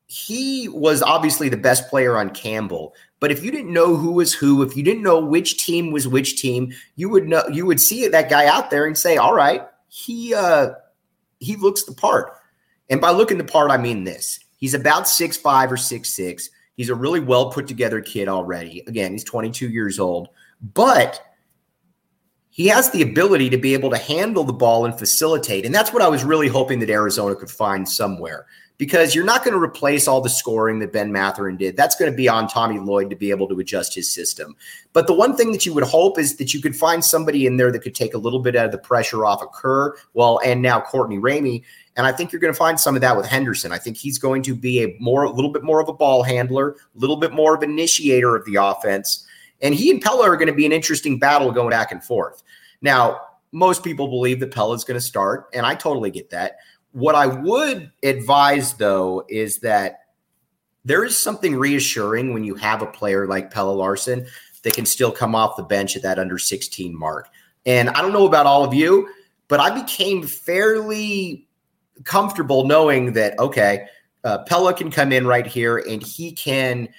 He 0.06 0.68
was 0.68 1.02
obviously 1.02 1.50
the 1.50 1.58
best 1.58 1.90
player 1.90 2.18
on 2.18 2.30
Campbell, 2.32 2.94
but 3.20 3.32
if 3.32 3.44
you 3.44 3.52
didn't 3.52 3.74
know 3.74 3.96
who 3.96 4.12
was 4.12 4.34
who, 4.34 4.64
if 4.64 4.78
you 4.78 4.84
didn't 4.84 5.04
know 5.04 5.20
which 5.20 5.64
team 5.64 5.92
was 5.92 6.08
which 6.08 6.42
team, 6.42 6.72
you 6.96 7.10
would 7.10 7.28
know 7.28 7.44
you 7.52 7.66
would 7.66 7.82
see 7.82 8.08
that 8.08 8.30
guy 8.30 8.46
out 8.46 8.70
there 8.70 8.86
and 8.86 8.98
say, 8.98 9.18
"All 9.18 9.34
right, 9.34 9.68
he 9.90 10.34
uh 10.34 10.72
he 11.40 11.56
looks 11.56 11.84
the 11.84 11.94
part." 11.94 12.34
And 12.90 13.02
by 13.02 13.12
looking 13.12 13.38
the 13.38 13.44
part, 13.44 13.72
I 13.72 13.78
mean 13.78 14.04
this. 14.04 14.40
He's 14.58 14.74
about 14.74 15.08
six 15.08 15.38
five 15.38 15.72
or 15.72 15.78
six 15.78 16.14
six. 16.14 16.50
He's 16.76 16.90
a 16.90 16.96
really 16.96 17.20
well 17.20 17.52
put 17.52 17.68
together 17.68 18.00
kid 18.00 18.30
already. 18.30 18.84
Again, 18.88 19.12
he's 19.12 19.26
22 19.26 19.68
years 19.68 20.00
old, 20.00 20.30
but 20.62 21.22
he 22.52 22.68
has 22.68 22.90
the 22.92 23.02
ability 23.02 23.50
to 23.50 23.58
be 23.58 23.74
able 23.74 23.90
to 23.90 23.98
handle 23.98 24.46
the 24.46 24.54
ball 24.54 24.86
and 24.86 24.98
facilitate. 24.98 25.66
And 25.66 25.76
that's 25.76 25.92
what 25.92 26.02
I 26.02 26.08
was 26.08 26.24
really 26.24 26.48
hoping 26.48 26.80
that 26.80 26.90
Arizona 26.90 27.36
could 27.36 27.52
find 27.52 27.88
somewhere 27.88 28.46
because 28.80 29.14
you're 29.14 29.26
not 29.26 29.44
going 29.44 29.54
to 29.54 29.62
replace 29.62 30.08
all 30.08 30.22
the 30.22 30.30
scoring 30.30 30.80
that 30.80 30.94
Ben 30.94 31.12
Mathurin 31.12 31.58
did. 31.58 31.76
That's 31.76 31.98
going 31.98 32.10
to 32.10 32.16
be 32.16 32.30
on 32.30 32.48
Tommy 32.48 32.80
Lloyd 32.80 33.10
to 33.10 33.16
be 33.16 33.30
able 33.30 33.48
to 33.50 33.60
adjust 33.60 33.94
his 33.94 34.10
system. 34.10 34.56
But 34.94 35.06
the 35.06 35.14
one 35.14 35.36
thing 35.36 35.52
that 35.52 35.66
you 35.66 35.74
would 35.74 35.84
hope 35.84 36.18
is 36.18 36.38
that 36.38 36.54
you 36.54 36.62
could 36.62 36.76
find 36.76 37.04
somebody 37.04 37.46
in 37.46 37.58
there 37.58 37.74
that 37.74 37.82
could 37.82 37.94
take 37.94 38.14
a 38.14 38.18
little 38.18 38.40
bit 38.40 38.56
out 38.56 38.66
of 38.66 38.72
the 38.72 38.78
pressure 38.78 39.26
off 39.26 39.44
of 39.44 39.52
Kerr, 39.52 39.96
well, 40.14 40.40
and 40.46 40.62
now 40.62 40.80
Courtney 40.80 41.18
Ramey. 41.18 41.62
And 41.98 42.08
I 42.08 42.14
think 42.14 42.32
you're 42.32 42.40
going 42.40 42.54
to 42.54 42.58
find 42.58 42.80
some 42.80 42.96
of 42.96 43.02
that 43.02 43.18
with 43.18 43.26
Henderson. 43.26 43.74
I 43.74 43.78
think 43.78 43.98
he's 43.98 44.18
going 44.18 44.44
to 44.44 44.56
be 44.56 44.82
a 44.82 44.96
more, 44.98 45.24
a 45.24 45.30
little 45.30 45.52
bit 45.52 45.64
more 45.64 45.82
of 45.82 45.90
a 45.90 45.94
ball 45.94 46.24
handler, 46.24 46.72
a 46.72 47.00
little 47.00 47.18
bit 47.18 47.34
more 47.34 47.54
of 47.54 47.62
an 47.62 47.72
initiator 47.72 48.34
of 48.34 48.46
the 48.46 48.56
offense. 48.56 49.28
And 49.62 49.76
he 49.76 49.92
and 49.92 50.02
Pelle 50.02 50.24
are 50.24 50.38
going 50.38 50.48
to 50.48 50.54
be 50.54 50.66
an 50.66 50.72
interesting 50.72 51.20
battle 51.20 51.52
going 51.52 51.72
back 51.72 51.92
and 51.92 52.02
forth. 52.02 52.44
Now, 52.82 53.20
most 53.52 53.84
people 53.84 54.08
believe 54.08 54.40
that 54.40 54.52
Pelle 54.52 54.72
is 54.72 54.86
going 54.86 55.00
to 55.00 55.06
start, 55.06 55.50
and 55.54 55.66
I 55.66 55.76
totally 55.76 56.12
get 56.12 56.30
that. 56.30 56.60
What 56.92 57.16
I 57.16 57.28
would 57.28 57.92
advise, 58.04 58.74
though, 58.74 59.26
is 59.30 59.60
that 59.60 60.06
there 60.86 61.04
is 61.04 61.22
something 61.22 61.56
reassuring 61.56 62.34
when 62.34 62.44
you 62.44 62.56
have 62.56 62.82
a 62.82 62.88
player 62.88 63.28
like 63.28 63.52
Pelle 63.52 63.76
Larsson 63.76 64.26
that 64.64 64.74
can 64.74 64.86
still 64.86 65.12
come 65.12 65.36
off 65.36 65.56
the 65.56 65.64
bench 65.64 65.96
at 65.96 66.02
that 66.02 66.20
under 66.20 66.38
16 66.38 66.98
mark. 66.98 67.30
And 67.66 67.90
I 67.90 68.02
don't 68.02 68.14
know 68.14 68.26
about 68.26 68.46
all 68.46 68.64
of 68.64 68.74
you, 68.74 69.08
but 69.48 69.60
I 69.60 69.70
became 69.82 70.24
fairly 70.24 71.48
comfortable 72.04 72.66
knowing 72.66 73.14
that, 73.14 73.38
okay, 73.40 73.88
uh, 74.24 74.40
Pelle 74.46 74.74
can 74.74 74.92
come 74.92 75.12
in 75.12 75.28
right 75.28 75.46
here 75.46 75.78
and 75.78 76.02
he 76.02 76.32
can 76.32 76.90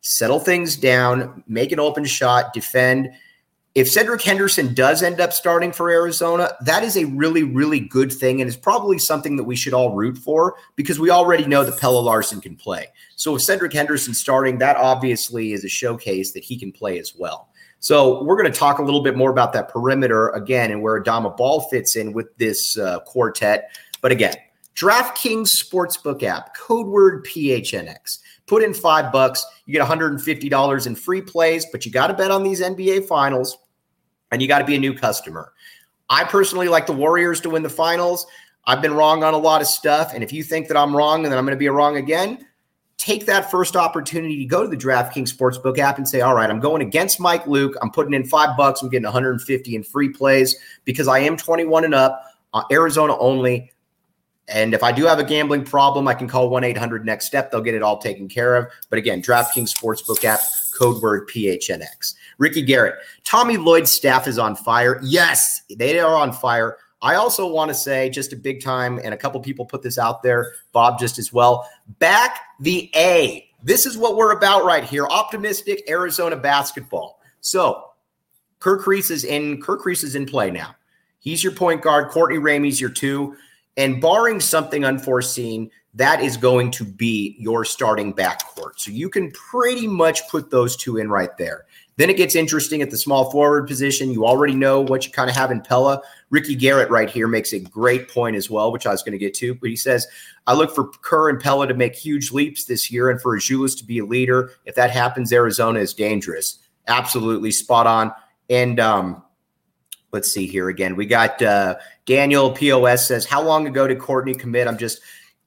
settle 0.00 0.38
things 0.38 0.76
down, 0.76 1.42
make 1.46 1.72
an 1.72 1.80
open 1.80 2.04
shot, 2.04 2.52
defend 2.52 3.10
if 3.74 3.88
Cedric 3.88 4.20
Henderson 4.20 4.74
does 4.74 5.02
end 5.02 5.20
up 5.20 5.32
starting 5.32 5.70
for 5.70 5.90
Arizona, 5.90 6.50
that 6.62 6.82
is 6.82 6.96
a 6.96 7.04
really, 7.04 7.44
really 7.44 7.78
good 7.78 8.12
thing. 8.12 8.40
And 8.40 8.48
it's 8.48 8.56
probably 8.56 8.98
something 8.98 9.36
that 9.36 9.44
we 9.44 9.54
should 9.54 9.72
all 9.72 9.94
root 9.94 10.18
for 10.18 10.56
because 10.74 10.98
we 10.98 11.10
already 11.10 11.46
know 11.46 11.62
that 11.64 11.78
Pelle 11.78 12.02
Larsson 12.02 12.40
can 12.40 12.56
play. 12.56 12.88
So 13.14 13.36
if 13.36 13.42
Cedric 13.42 13.72
Henderson 13.72 14.12
starting, 14.12 14.58
that 14.58 14.76
obviously 14.76 15.52
is 15.52 15.64
a 15.64 15.68
showcase 15.68 16.32
that 16.32 16.42
he 16.42 16.58
can 16.58 16.72
play 16.72 16.98
as 16.98 17.14
well. 17.14 17.48
So 17.78 18.24
we're 18.24 18.36
going 18.36 18.52
to 18.52 18.58
talk 18.58 18.78
a 18.78 18.82
little 18.82 19.02
bit 19.02 19.16
more 19.16 19.30
about 19.30 19.52
that 19.52 19.68
perimeter 19.68 20.30
again 20.30 20.70
and 20.70 20.82
where 20.82 21.00
Adama 21.00 21.34
Bal 21.36 21.60
fits 21.60 21.96
in 21.96 22.12
with 22.12 22.36
this 22.38 22.76
uh, 22.76 23.00
quartet. 23.00 23.70
But 24.02 24.12
again, 24.12 24.34
DraftKings 24.74 25.48
Sportsbook 25.48 26.22
app, 26.22 26.56
code 26.56 26.86
word 26.86 27.24
PHNX. 27.24 28.18
Put 28.50 28.64
in 28.64 28.74
five 28.74 29.12
bucks, 29.12 29.46
you 29.64 29.72
get 29.72 29.86
$150 29.86 30.86
in 30.88 30.94
free 30.96 31.22
plays, 31.22 31.66
but 31.70 31.86
you 31.86 31.92
got 31.92 32.08
to 32.08 32.14
bet 32.14 32.32
on 32.32 32.42
these 32.42 32.60
NBA 32.60 33.06
finals 33.06 33.56
and 34.32 34.42
you 34.42 34.48
got 34.48 34.58
to 34.58 34.64
be 34.64 34.74
a 34.74 34.78
new 34.80 34.92
customer. 34.92 35.52
I 36.08 36.24
personally 36.24 36.66
like 36.66 36.86
the 36.86 36.92
Warriors 36.92 37.40
to 37.42 37.50
win 37.50 37.62
the 37.62 37.68
finals. 37.68 38.26
I've 38.66 38.82
been 38.82 38.94
wrong 38.94 39.22
on 39.22 39.34
a 39.34 39.38
lot 39.38 39.60
of 39.60 39.68
stuff. 39.68 40.14
And 40.14 40.24
if 40.24 40.32
you 40.32 40.42
think 40.42 40.66
that 40.66 40.76
I'm 40.76 40.96
wrong 40.96 41.22
and 41.22 41.32
that 41.32 41.38
I'm 41.38 41.44
going 41.44 41.54
to 41.54 41.60
be 41.60 41.68
wrong 41.68 41.96
again, 41.96 42.44
take 42.96 43.24
that 43.26 43.52
first 43.52 43.76
opportunity 43.76 44.38
to 44.38 44.44
go 44.46 44.64
to 44.64 44.68
the 44.68 44.76
DraftKings 44.76 45.32
Sportsbook 45.32 45.78
app 45.78 45.98
and 45.98 46.08
say, 46.08 46.20
all 46.20 46.34
right, 46.34 46.50
I'm 46.50 46.58
going 46.58 46.82
against 46.82 47.20
Mike 47.20 47.46
Luke. 47.46 47.76
I'm 47.80 47.92
putting 47.92 48.14
in 48.14 48.24
five 48.24 48.56
bucks. 48.56 48.82
I'm 48.82 48.88
getting 48.88 49.04
150 49.04 49.76
in 49.76 49.84
free 49.84 50.08
plays 50.08 50.56
because 50.84 51.06
I 51.06 51.20
am 51.20 51.36
21 51.36 51.84
and 51.84 51.94
up, 51.94 52.24
uh, 52.52 52.64
Arizona 52.72 53.16
only. 53.18 53.70
And 54.50 54.74
if 54.74 54.82
I 54.82 54.92
do 54.92 55.06
have 55.06 55.18
a 55.18 55.24
gambling 55.24 55.64
problem, 55.64 56.08
I 56.08 56.14
can 56.14 56.28
call 56.28 56.50
1 56.50 56.64
800 56.64 57.04
Next 57.04 57.26
Step. 57.26 57.50
They'll 57.50 57.60
get 57.60 57.74
it 57.74 57.82
all 57.82 57.98
taken 57.98 58.28
care 58.28 58.56
of. 58.56 58.66
But 58.88 58.98
again, 58.98 59.22
DraftKings 59.22 59.74
Sportsbook 59.74 60.24
app, 60.24 60.40
code 60.76 61.00
word 61.00 61.28
PHNX. 61.28 62.14
Ricky 62.38 62.62
Garrett, 62.62 62.96
Tommy 63.24 63.56
Lloyd's 63.56 63.92
staff 63.92 64.26
is 64.26 64.38
on 64.38 64.56
fire. 64.56 65.00
Yes, 65.02 65.62
they 65.76 65.98
are 66.00 66.16
on 66.16 66.32
fire. 66.32 66.78
I 67.02 67.14
also 67.14 67.46
want 67.46 67.70
to 67.70 67.74
say, 67.74 68.10
just 68.10 68.32
a 68.32 68.36
big 68.36 68.62
time, 68.62 69.00
and 69.02 69.14
a 69.14 69.16
couple 69.16 69.40
people 69.40 69.64
put 69.64 69.82
this 69.82 69.98
out 69.98 70.22
there, 70.22 70.52
Bob 70.72 70.98
just 70.98 71.18
as 71.18 71.32
well. 71.32 71.68
Back 71.98 72.40
the 72.60 72.90
A. 72.94 73.48
This 73.62 73.86
is 73.86 73.96
what 73.96 74.16
we're 74.16 74.32
about 74.32 74.64
right 74.64 74.84
here. 74.84 75.06
Optimistic 75.06 75.82
Arizona 75.88 76.36
basketball. 76.36 77.20
So, 77.40 77.84
Kerr 78.58 78.78
Kriisa 78.78 79.12
is 79.12 79.24
in. 79.24 79.62
Kerr 79.62 79.78
Kriisa 79.78 80.04
is 80.04 80.14
in 80.14 80.26
play 80.26 80.50
now. 80.50 80.74
He's 81.20 81.42
your 81.42 81.52
point 81.52 81.82
guard. 81.82 82.10
Courtney 82.10 82.38
Ramey's 82.38 82.80
your 82.80 82.90
two. 82.90 83.36
And 83.76 84.00
barring 84.00 84.40
something 84.40 84.84
unforeseen, 84.84 85.70
that 85.94 86.22
is 86.22 86.36
going 86.36 86.70
to 86.72 86.84
be 86.84 87.36
your 87.38 87.64
starting 87.64 88.14
backcourt. 88.14 88.78
So 88.78 88.90
you 88.90 89.08
can 89.08 89.30
pretty 89.32 89.86
much 89.86 90.28
put 90.28 90.50
those 90.50 90.76
two 90.76 90.98
in 90.98 91.08
right 91.10 91.36
there. 91.36 91.66
Then 91.96 92.08
it 92.08 92.16
gets 92.16 92.34
interesting 92.34 92.80
at 92.80 92.90
the 92.90 92.96
small 92.96 93.30
forward 93.30 93.66
position. 93.66 94.10
You 94.10 94.24
already 94.24 94.54
know 94.54 94.80
what 94.80 95.04
you 95.04 95.12
kind 95.12 95.28
of 95.28 95.36
have 95.36 95.50
in 95.50 95.60
Pelle. 95.60 96.02
Ricky 96.30 96.54
Garrett 96.54 96.90
right 96.90 97.10
here 97.10 97.28
makes 97.28 97.52
a 97.52 97.58
great 97.58 98.08
point 98.08 98.36
as 98.36 98.48
well, 98.48 98.72
which 98.72 98.86
I 98.86 98.90
was 98.90 99.02
going 99.02 99.12
to 99.12 99.18
get 99.18 99.34
to. 99.34 99.54
But 99.54 99.68
he 99.68 99.76
says, 99.76 100.06
I 100.46 100.54
look 100.54 100.74
for 100.74 100.88
Kerr 101.02 101.28
and 101.28 101.40
Pelle 101.40 101.66
to 101.66 101.74
make 101.74 101.94
huge 101.94 102.32
leaps 102.32 102.64
this 102.64 102.90
year 102.90 103.10
and 103.10 103.20
for 103.20 103.36
Azuolas 103.36 103.76
to 103.78 103.84
be 103.84 103.98
a 103.98 104.04
leader. 104.06 104.52
If 104.64 104.76
that 104.76 104.90
happens, 104.90 105.32
Arizona 105.32 105.80
is 105.80 105.92
dangerous. 105.92 106.58
Absolutely 106.86 107.50
spot 107.50 107.86
on. 107.86 108.12
And 108.48 108.80
um, 108.80 109.22
let's 110.12 110.32
see 110.32 110.46
here 110.46 110.68
again. 110.68 110.96
We 110.96 111.06
got 111.06 111.40
uh, 111.42 111.76
Daniel 112.06 112.52
POS 112.52 113.06
says, 113.06 113.24
How 113.26 113.42
long 113.42 113.66
ago 113.66 113.86
did 113.86 113.98
Courtney 113.98 114.34
commit? 114.34 114.66
I'm 114.66 114.78
just, 114.78 115.00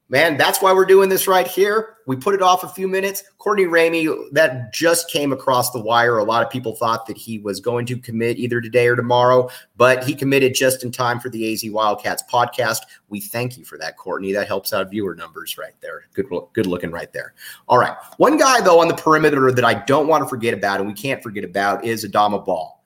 man, 0.10 0.38
that's 0.38 0.62
why 0.62 0.74
we're 0.74 0.86
doing 0.86 1.10
this 1.10 1.27
right 1.27 1.48
here. 1.48 1.98
We 2.05 2.15
put 2.17 2.36
it 2.36 2.41
off 2.41 2.63
a 2.63 2.70
few 2.70 2.88
minutes. 2.88 3.24
Courtney 3.38 3.65
Ramey, 3.65 4.13
that 4.34 4.74
just 4.74 5.10
came 5.10 5.32
across 5.32 5.72
the 5.72 5.82
wire. 5.82 6.17
A 6.17 6.24
lot 6.24 6.46
of 6.46 6.50
people 6.50 6.75
thought 6.75 7.05
that 7.08 7.17
he 7.17 7.39
was 7.39 7.60
going 7.60 7.86
to 7.88 7.98
commit 7.98 8.38
either 8.38 8.60
today 8.60 8.88
or 8.88 8.96
tomorrow, 8.96 9.50
but 9.77 10.03
he 10.03 10.13
committed 10.13 10.53
just 10.53 10.84
in 10.84 10.91
time 10.91 11.20
for 11.20 11.29
the 11.29 11.51
AZ 11.51 11.63
Wildcats 11.65 12.24
podcast. 12.32 12.79
We 13.10 13.22
thank 13.22 13.58
you 13.58 13.63
for 13.63 13.77
that, 13.77 13.98
Courtney. 13.98 14.34
That 14.34 14.48
helps 14.48 14.74
out 14.74 14.91
viewer 14.91 15.15
numbers 15.15 15.58
right 15.58 15.75
there. 15.82 16.03
Good, 16.13 16.27
good 16.53 16.67
looking 16.67 16.91
right 16.91 17.12
there. 17.13 17.34
All 17.67 17.77
right. 17.77 17.96
One 18.17 18.38
guy, 18.38 18.62
though, 18.62 18.82
on 18.82 18.89
the 18.89 18.96
perimeter 18.96 19.51
that 19.51 19.65
I 19.65 19.74
don't 19.74 20.08
want 20.08 20.24
to 20.24 20.29
forget 20.29 20.53
about 20.53 20.79
and 20.79 20.88
we 20.88 20.93
can't 20.93 21.24
forget 21.24 21.46
about 21.46 21.86
is 21.86 22.05
Adama 22.05 22.46
Bal. 22.46 22.83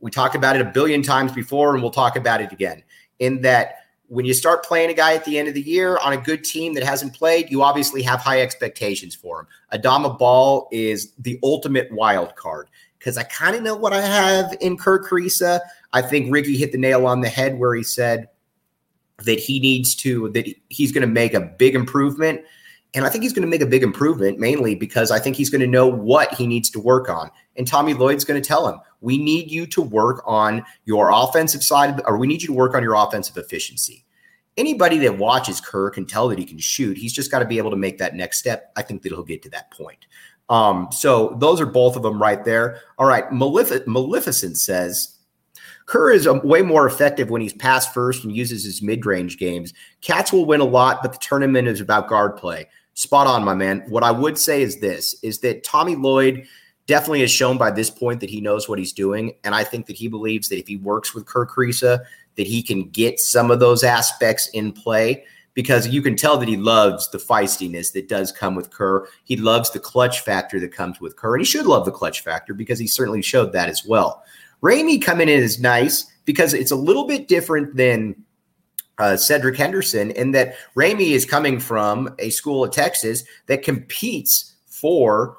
We 0.00 0.10
talked 0.10 0.34
about 0.34 0.56
it 0.56 0.62
a 0.62 0.70
billion 0.70 1.02
times 1.02 1.32
before, 1.32 1.74
and 1.74 1.82
we'll 1.82 1.90
talk 1.90 2.16
about 2.16 2.40
it 2.40 2.52
again. 2.52 2.82
In 3.18 3.40
that, 3.42 3.76
when 4.06 4.24
you 4.24 4.32
start 4.32 4.64
playing 4.64 4.90
a 4.90 4.94
guy 4.94 5.14
at 5.14 5.24
the 5.24 5.38
end 5.38 5.48
of 5.48 5.54
the 5.54 5.60
year 5.60 5.98
on 5.98 6.12
a 6.12 6.16
good 6.16 6.44
team 6.44 6.74
that 6.74 6.84
hasn't 6.84 7.14
played, 7.14 7.50
you 7.50 7.62
obviously 7.62 8.02
have 8.02 8.20
high 8.20 8.40
expectations 8.40 9.14
for 9.14 9.40
him. 9.40 9.46
Adama 9.72 10.18
Bal 10.18 10.68
is 10.72 11.12
the 11.18 11.38
ultimate 11.42 11.90
wild 11.92 12.34
card 12.36 12.68
because 12.98 13.18
I 13.18 13.24
kind 13.24 13.54
of 13.54 13.62
know 13.62 13.76
what 13.76 13.92
I 13.92 14.00
have 14.00 14.56
in 14.60 14.76
Kerr 14.76 15.02
Kriisa. 15.02 15.60
I 15.92 16.02
think 16.02 16.32
Ricky 16.32 16.56
hit 16.56 16.72
the 16.72 16.78
nail 16.78 17.06
on 17.06 17.20
the 17.20 17.28
head 17.28 17.58
where 17.58 17.74
he 17.74 17.82
said 17.82 18.28
that 19.24 19.38
he 19.38 19.60
needs 19.60 19.94
to, 19.96 20.30
that 20.30 20.46
he's 20.68 20.92
going 20.92 21.06
to 21.06 21.12
make 21.12 21.34
a 21.34 21.40
big 21.40 21.74
improvement. 21.74 22.40
And 22.94 23.04
I 23.04 23.10
think 23.10 23.22
he's 23.22 23.32
going 23.34 23.42
to 23.42 23.48
make 23.48 23.60
a 23.60 23.66
big 23.66 23.82
improvement 23.82 24.38
mainly 24.38 24.74
because 24.74 25.10
I 25.10 25.18
think 25.18 25.36
he's 25.36 25.50
going 25.50 25.60
to 25.60 25.66
know 25.66 25.86
what 25.86 26.32
he 26.34 26.46
needs 26.46 26.70
to 26.70 26.80
work 26.80 27.08
on. 27.08 27.30
And 27.56 27.66
Tommy 27.66 27.92
Lloyd's 27.92 28.24
going 28.24 28.40
to 28.40 28.46
tell 28.46 28.66
him, 28.66 28.80
we 29.00 29.18
need 29.18 29.50
you 29.50 29.66
to 29.66 29.82
work 29.82 30.22
on 30.26 30.64
your 30.86 31.10
offensive 31.12 31.62
side, 31.62 32.00
or 32.06 32.16
we 32.16 32.26
need 32.26 32.40
you 32.40 32.48
to 32.48 32.54
work 32.54 32.74
on 32.74 32.82
your 32.82 32.94
offensive 32.94 33.36
efficiency. 33.36 34.04
Anybody 34.56 34.98
that 34.98 35.18
watches 35.18 35.60
Kerr 35.60 35.90
can 35.90 36.06
tell 36.06 36.28
that 36.28 36.38
he 36.38 36.44
can 36.44 36.58
shoot. 36.58 36.96
He's 36.96 37.12
just 37.12 37.30
got 37.30 37.40
to 37.40 37.44
be 37.44 37.58
able 37.58 37.70
to 37.70 37.76
make 37.76 37.98
that 37.98 38.16
next 38.16 38.38
step. 38.38 38.72
I 38.74 38.82
think 38.82 39.02
that 39.02 39.10
he'll 39.10 39.22
get 39.22 39.42
to 39.42 39.50
that 39.50 39.70
point. 39.70 40.06
Um, 40.48 40.88
so 40.90 41.36
those 41.38 41.60
are 41.60 41.66
both 41.66 41.94
of 41.94 42.02
them 42.02 42.20
right 42.20 42.42
there. 42.44 42.80
All 42.98 43.06
right. 43.06 43.30
Malefic- 43.30 43.86
Maleficent 43.86 44.56
says, 44.56 45.17
Kerr 45.88 46.10
is 46.10 46.26
um, 46.26 46.42
way 46.44 46.60
more 46.60 46.86
effective 46.86 47.30
when 47.30 47.40
he's 47.40 47.54
pass 47.54 47.90
first 47.92 48.22
and 48.22 48.36
uses 48.36 48.62
his 48.62 48.82
mid 48.82 49.06
range 49.06 49.38
games. 49.38 49.72
Cats 50.02 50.32
will 50.32 50.44
win 50.44 50.60
a 50.60 50.64
lot, 50.64 51.00
but 51.02 51.12
the 51.12 51.18
tournament 51.18 51.66
is 51.66 51.80
about 51.80 52.08
guard 52.08 52.36
play. 52.36 52.68
Spot 52.92 53.26
on, 53.26 53.42
my 53.42 53.54
man. 53.54 53.82
What 53.88 54.02
I 54.02 54.10
would 54.10 54.38
say 54.38 54.60
is 54.60 54.80
this 54.80 55.16
is 55.22 55.38
that 55.40 55.64
Tommy 55.64 55.96
Lloyd 55.96 56.46
definitely 56.86 57.22
has 57.22 57.30
shown 57.30 57.56
by 57.56 57.70
this 57.70 57.88
point 57.88 58.20
that 58.20 58.28
he 58.28 58.40
knows 58.40 58.68
what 58.68 58.78
he's 58.78 58.92
doing. 58.92 59.32
And 59.44 59.54
I 59.54 59.64
think 59.64 59.86
that 59.86 59.96
he 59.96 60.08
believes 60.08 60.50
that 60.50 60.58
if 60.58 60.68
he 60.68 60.76
works 60.76 61.14
with 61.14 61.24
Kerr 61.24 61.46
Kriisa, 61.46 62.00
that 62.36 62.46
he 62.46 62.62
can 62.62 62.90
get 62.90 63.18
some 63.18 63.50
of 63.50 63.58
those 63.58 63.82
aspects 63.82 64.48
in 64.50 64.72
play 64.72 65.24
because 65.54 65.88
you 65.88 66.02
can 66.02 66.16
tell 66.16 66.36
that 66.36 66.48
he 66.48 66.56
loves 66.56 67.10
the 67.10 67.18
feistiness 67.18 67.92
that 67.94 68.08
does 68.08 68.30
come 68.30 68.54
with 68.54 68.70
Kerr. 68.70 69.08
He 69.24 69.36
loves 69.36 69.70
the 69.70 69.80
clutch 69.80 70.20
factor 70.20 70.60
that 70.60 70.72
comes 70.72 71.00
with 71.00 71.16
Kerr, 71.16 71.34
and 71.34 71.40
he 71.40 71.50
should 71.50 71.66
love 71.66 71.84
the 71.84 71.90
clutch 71.90 72.20
factor 72.20 72.52
because 72.52 72.78
he 72.78 72.86
certainly 72.86 73.22
showed 73.22 73.52
that 73.54 73.68
as 73.68 73.84
well. 73.84 74.22
Ramey 74.62 75.00
coming 75.00 75.28
in 75.28 75.40
is 75.40 75.60
nice 75.60 76.04
because 76.24 76.54
it's 76.54 76.70
a 76.70 76.76
little 76.76 77.06
bit 77.06 77.28
different 77.28 77.76
than 77.76 78.14
uh, 78.98 79.16
Cedric 79.16 79.56
Henderson 79.56 80.10
in 80.12 80.32
that 80.32 80.54
Ramey 80.76 81.12
is 81.12 81.24
coming 81.24 81.60
from 81.60 82.14
a 82.18 82.30
school 82.30 82.64
of 82.64 82.72
Texas 82.72 83.22
that 83.46 83.62
competes 83.62 84.56
for 84.66 85.36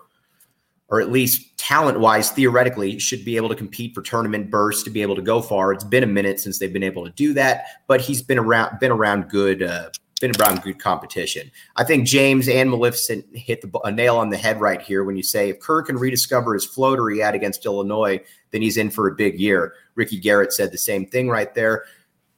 or 0.90 1.00
at 1.00 1.12
least 1.12 1.56
talent 1.58 2.00
wise, 2.00 2.32
theoretically, 2.32 2.98
should 2.98 3.24
be 3.24 3.38
able 3.38 3.50
to 3.50 3.56
compete 3.56 3.94
for 3.94 4.02
tournament 4.02 4.50
bursts 4.50 4.84
to 4.84 4.90
be 4.90 5.02
able 5.02 5.16
to 5.16 5.22
go 5.22 5.42
far. 5.42 5.72
It's 5.72 5.84
been 5.84 6.04
a 6.04 6.08
minute 6.08 6.40
since 6.40 6.58
they've 6.58 6.74
been 6.74 6.84
able 6.84 7.06
to 7.06 7.12
do 7.12 7.34
that, 7.34 7.66
but 7.88 8.02
he's 8.02 8.22
been 8.22 8.40
around, 8.40 8.80
been 8.80 8.92
around 8.92 9.30
good, 9.30 9.62
uh, 9.62 9.90
been 10.20 10.32
around 10.40 10.62
good 10.62 10.80
competition. 10.80 11.50
I 11.76 11.84
think 11.84 12.06
James 12.06 12.48
and 12.48 12.70
Maleficent 12.70 13.26
hit 13.34 13.62
the, 13.62 13.80
a 13.80 13.92
nail 13.92 14.18
on 14.18 14.30
the 14.30 14.38
head 14.38 14.60
right 14.60 14.82
here 14.82 15.04
when 15.04 15.18
you 15.18 15.24
say 15.24 15.50
if 15.50 15.60
Kerr 15.60 15.82
can 15.82 15.98
rediscover 15.98 16.54
his 16.54 16.66
floater 16.66 17.10
he 17.10 17.20
had 17.20 17.36
against 17.36 17.66
Illinois, 17.66 18.20
then 18.52 18.62
he's 18.62 18.78
in 18.78 18.90
for 18.90 19.08
a 19.08 19.16
big 19.16 19.40
year. 19.40 19.74
Ricky 19.96 20.20
Garrett 20.20 20.54
said 20.54 20.72
the 20.72 20.78
same 20.78 21.06
thing 21.06 21.30
right 21.30 21.54
there. 21.54 21.86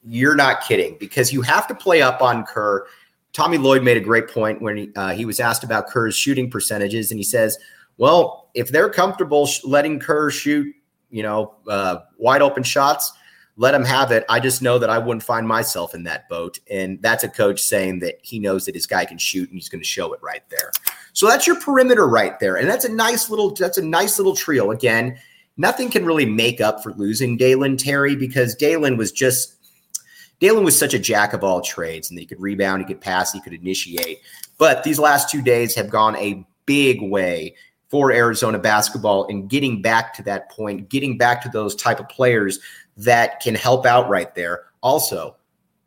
You're 0.04 0.36
not 0.36 0.62
kidding 0.62 0.98
because 1.00 1.32
you 1.34 1.42
have 1.42 1.68
to 1.68 1.76
play 1.76 2.02
up 2.02 2.22
on 2.22 2.46
Kerr. 2.46 2.86
Tommy 3.34 3.58
Lloyd 3.58 3.84
made 3.84 3.98
a 3.98 4.02
great 4.02 4.28
point 4.28 4.62
when 4.62 4.78
he, 4.78 4.92
uh, 4.96 5.10
he 5.10 5.26
was 5.26 5.40
asked 5.40 5.64
about 5.64 5.88
Kerr's 5.88 6.16
shooting 6.16 6.50
percentages, 6.50 7.12
and 7.12 7.20
he 7.20 7.24
says, 7.24 7.58
well, 7.98 8.50
if 8.54 8.70
they're 8.70 8.90
comfortable 8.90 9.46
sh- 9.46 9.64
letting 9.64 10.00
Kerr 10.00 10.30
shoot, 10.32 10.76
you 11.12 11.24
know, 11.24 11.56
uh, 11.68 12.00
wide 12.18 12.42
open 12.42 12.64
shots, 12.64 13.14
let 13.58 13.74
him 13.74 13.84
have 13.84 14.12
it. 14.12 14.26
I 14.30 14.40
just 14.40 14.62
know 14.62 14.80
that 14.80 14.90
I 14.90 14.98
wouldn't 14.98 15.24
find 15.24 15.48
myself 15.48 15.94
in 15.94 16.04
that 16.04 16.30
boat. 16.30 16.60
And 16.70 17.02
that's 17.02 17.24
a 17.24 17.30
coach 17.30 17.62
saying 17.62 18.00
that 18.00 18.16
he 18.22 18.40
knows 18.40 18.66
that 18.66 18.76
his 18.76 18.88
guy 18.88 19.06
can 19.06 19.18
shoot 19.18 19.50
and 19.50 19.58
he's 19.58 19.70
going 19.70 19.82
to 19.82 19.88
show 19.88 20.14
it 20.14 20.22
right 20.24 20.44
there. 20.50 20.72
So 21.14 21.28
that's 21.28 21.46
your 21.46 21.60
perimeter 21.60 22.08
right 22.08 22.40
there. 22.40 22.56
And 22.56 22.70
that's 22.70 22.86
a 22.86 22.92
nice 22.92 23.30
little, 23.30 23.54
that's 23.54 23.78
a 23.78 23.84
nice 23.84 24.18
little 24.18 24.36
trio. 24.36 24.72
Again, 24.72 25.18
nothing 25.58 25.90
can 25.90 26.06
really 26.06 26.26
make 26.26 26.62
up 26.62 26.82
for 26.82 26.94
losing 26.94 27.38
Dalen 27.38 27.78
Terry 27.78 28.16
because 28.16 28.56
Dalen 28.56 28.98
was 28.98 29.12
just 29.12 29.58
Dalen 30.40 30.64
was 30.64 30.78
such 30.78 30.96
a 30.96 31.00
jack 31.00 31.34
of 31.34 31.44
all 31.44 31.62
trades 31.62 32.10
and 32.10 32.20
he 32.20 32.26
could 32.26 32.42
rebound, 32.42 32.82
he 32.82 32.88
could 32.88 33.00
pass, 33.00 33.32
he 33.32 33.40
could 33.42 33.54
initiate. 33.54 34.22
But 34.58 34.84
these 34.84 34.98
last 34.98 35.30
two 35.30 35.42
days 35.42 35.76
have 35.76 35.90
gone 35.90 36.16
a 36.16 36.44
big 36.66 37.00
way 37.00 37.56
for 37.90 38.12
Arizona 38.12 38.58
basketball 38.58 39.28
and 39.28 39.50
getting 39.50 39.84
back 39.84 40.16
to 40.16 40.24
that 40.24 40.50
point, 40.50 40.90
getting 40.90 41.16
back 41.16 41.44
to 41.44 41.50
those 41.50 41.76
type 41.76 42.00
of 42.00 42.10
players 42.10 42.60
that 42.98 43.40
can 43.40 43.56
help 43.56 43.86
out 43.86 44.10
right 44.10 44.34
there. 44.36 44.66
Also, 44.82 45.36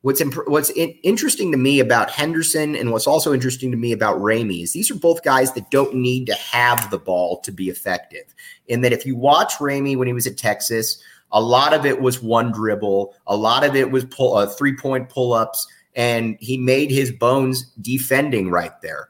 what's 0.05 0.21
imp- 0.21 0.49
what's 0.49 0.71
in- 0.71 0.97
interesting 1.03 1.51
to 1.51 1.57
me 1.57 1.81
about 1.81 2.11
Henderson 2.11 2.77
and 2.77 2.93
what's 2.93 3.07
also 3.07 3.33
interesting 3.33 3.71
to 3.71 3.77
me 3.77 3.93
about 3.93 4.19
Ramey 4.19 4.63
is 4.63 4.73
these 4.73 4.91
are 4.91 4.97
both 4.97 5.23
guys 5.23 5.53
that 5.55 5.71
don't 5.71 5.95
need 5.95 6.27
to 6.27 6.35
have 6.35 6.91
the 6.91 6.99
ball 6.99 7.41
to 7.41 7.51
be 7.51 7.71
effective. 7.71 8.35
In 8.69 8.83
that, 8.83 8.93
if 8.93 9.07
you 9.07 9.17
watch 9.17 9.55
Ramey 9.55 9.97
when 9.97 10.07
he 10.07 10.13
was 10.13 10.27
at 10.27 10.37
Texas, 10.37 11.03
a 11.33 11.41
lot 11.41 11.73
of 11.73 11.87
it 11.87 12.01
was 12.01 12.23
one 12.23 12.53
dribble, 12.53 13.15
a 13.27 13.37
lot 13.37 13.65
of 13.65 13.75
it 13.75 13.91
was 13.91 14.05
pull 14.05 14.37
uh, 14.37 14.47
three 14.47 14.77
point 14.77 15.09
pull 15.09 15.33
ups, 15.33 15.67
and 15.97 16.37
he 16.39 16.59
made 16.59 16.91
his 16.91 17.11
bones 17.11 17.65
defending 17.81 18.51
right 18.51 18.79
there. 18.83 19.09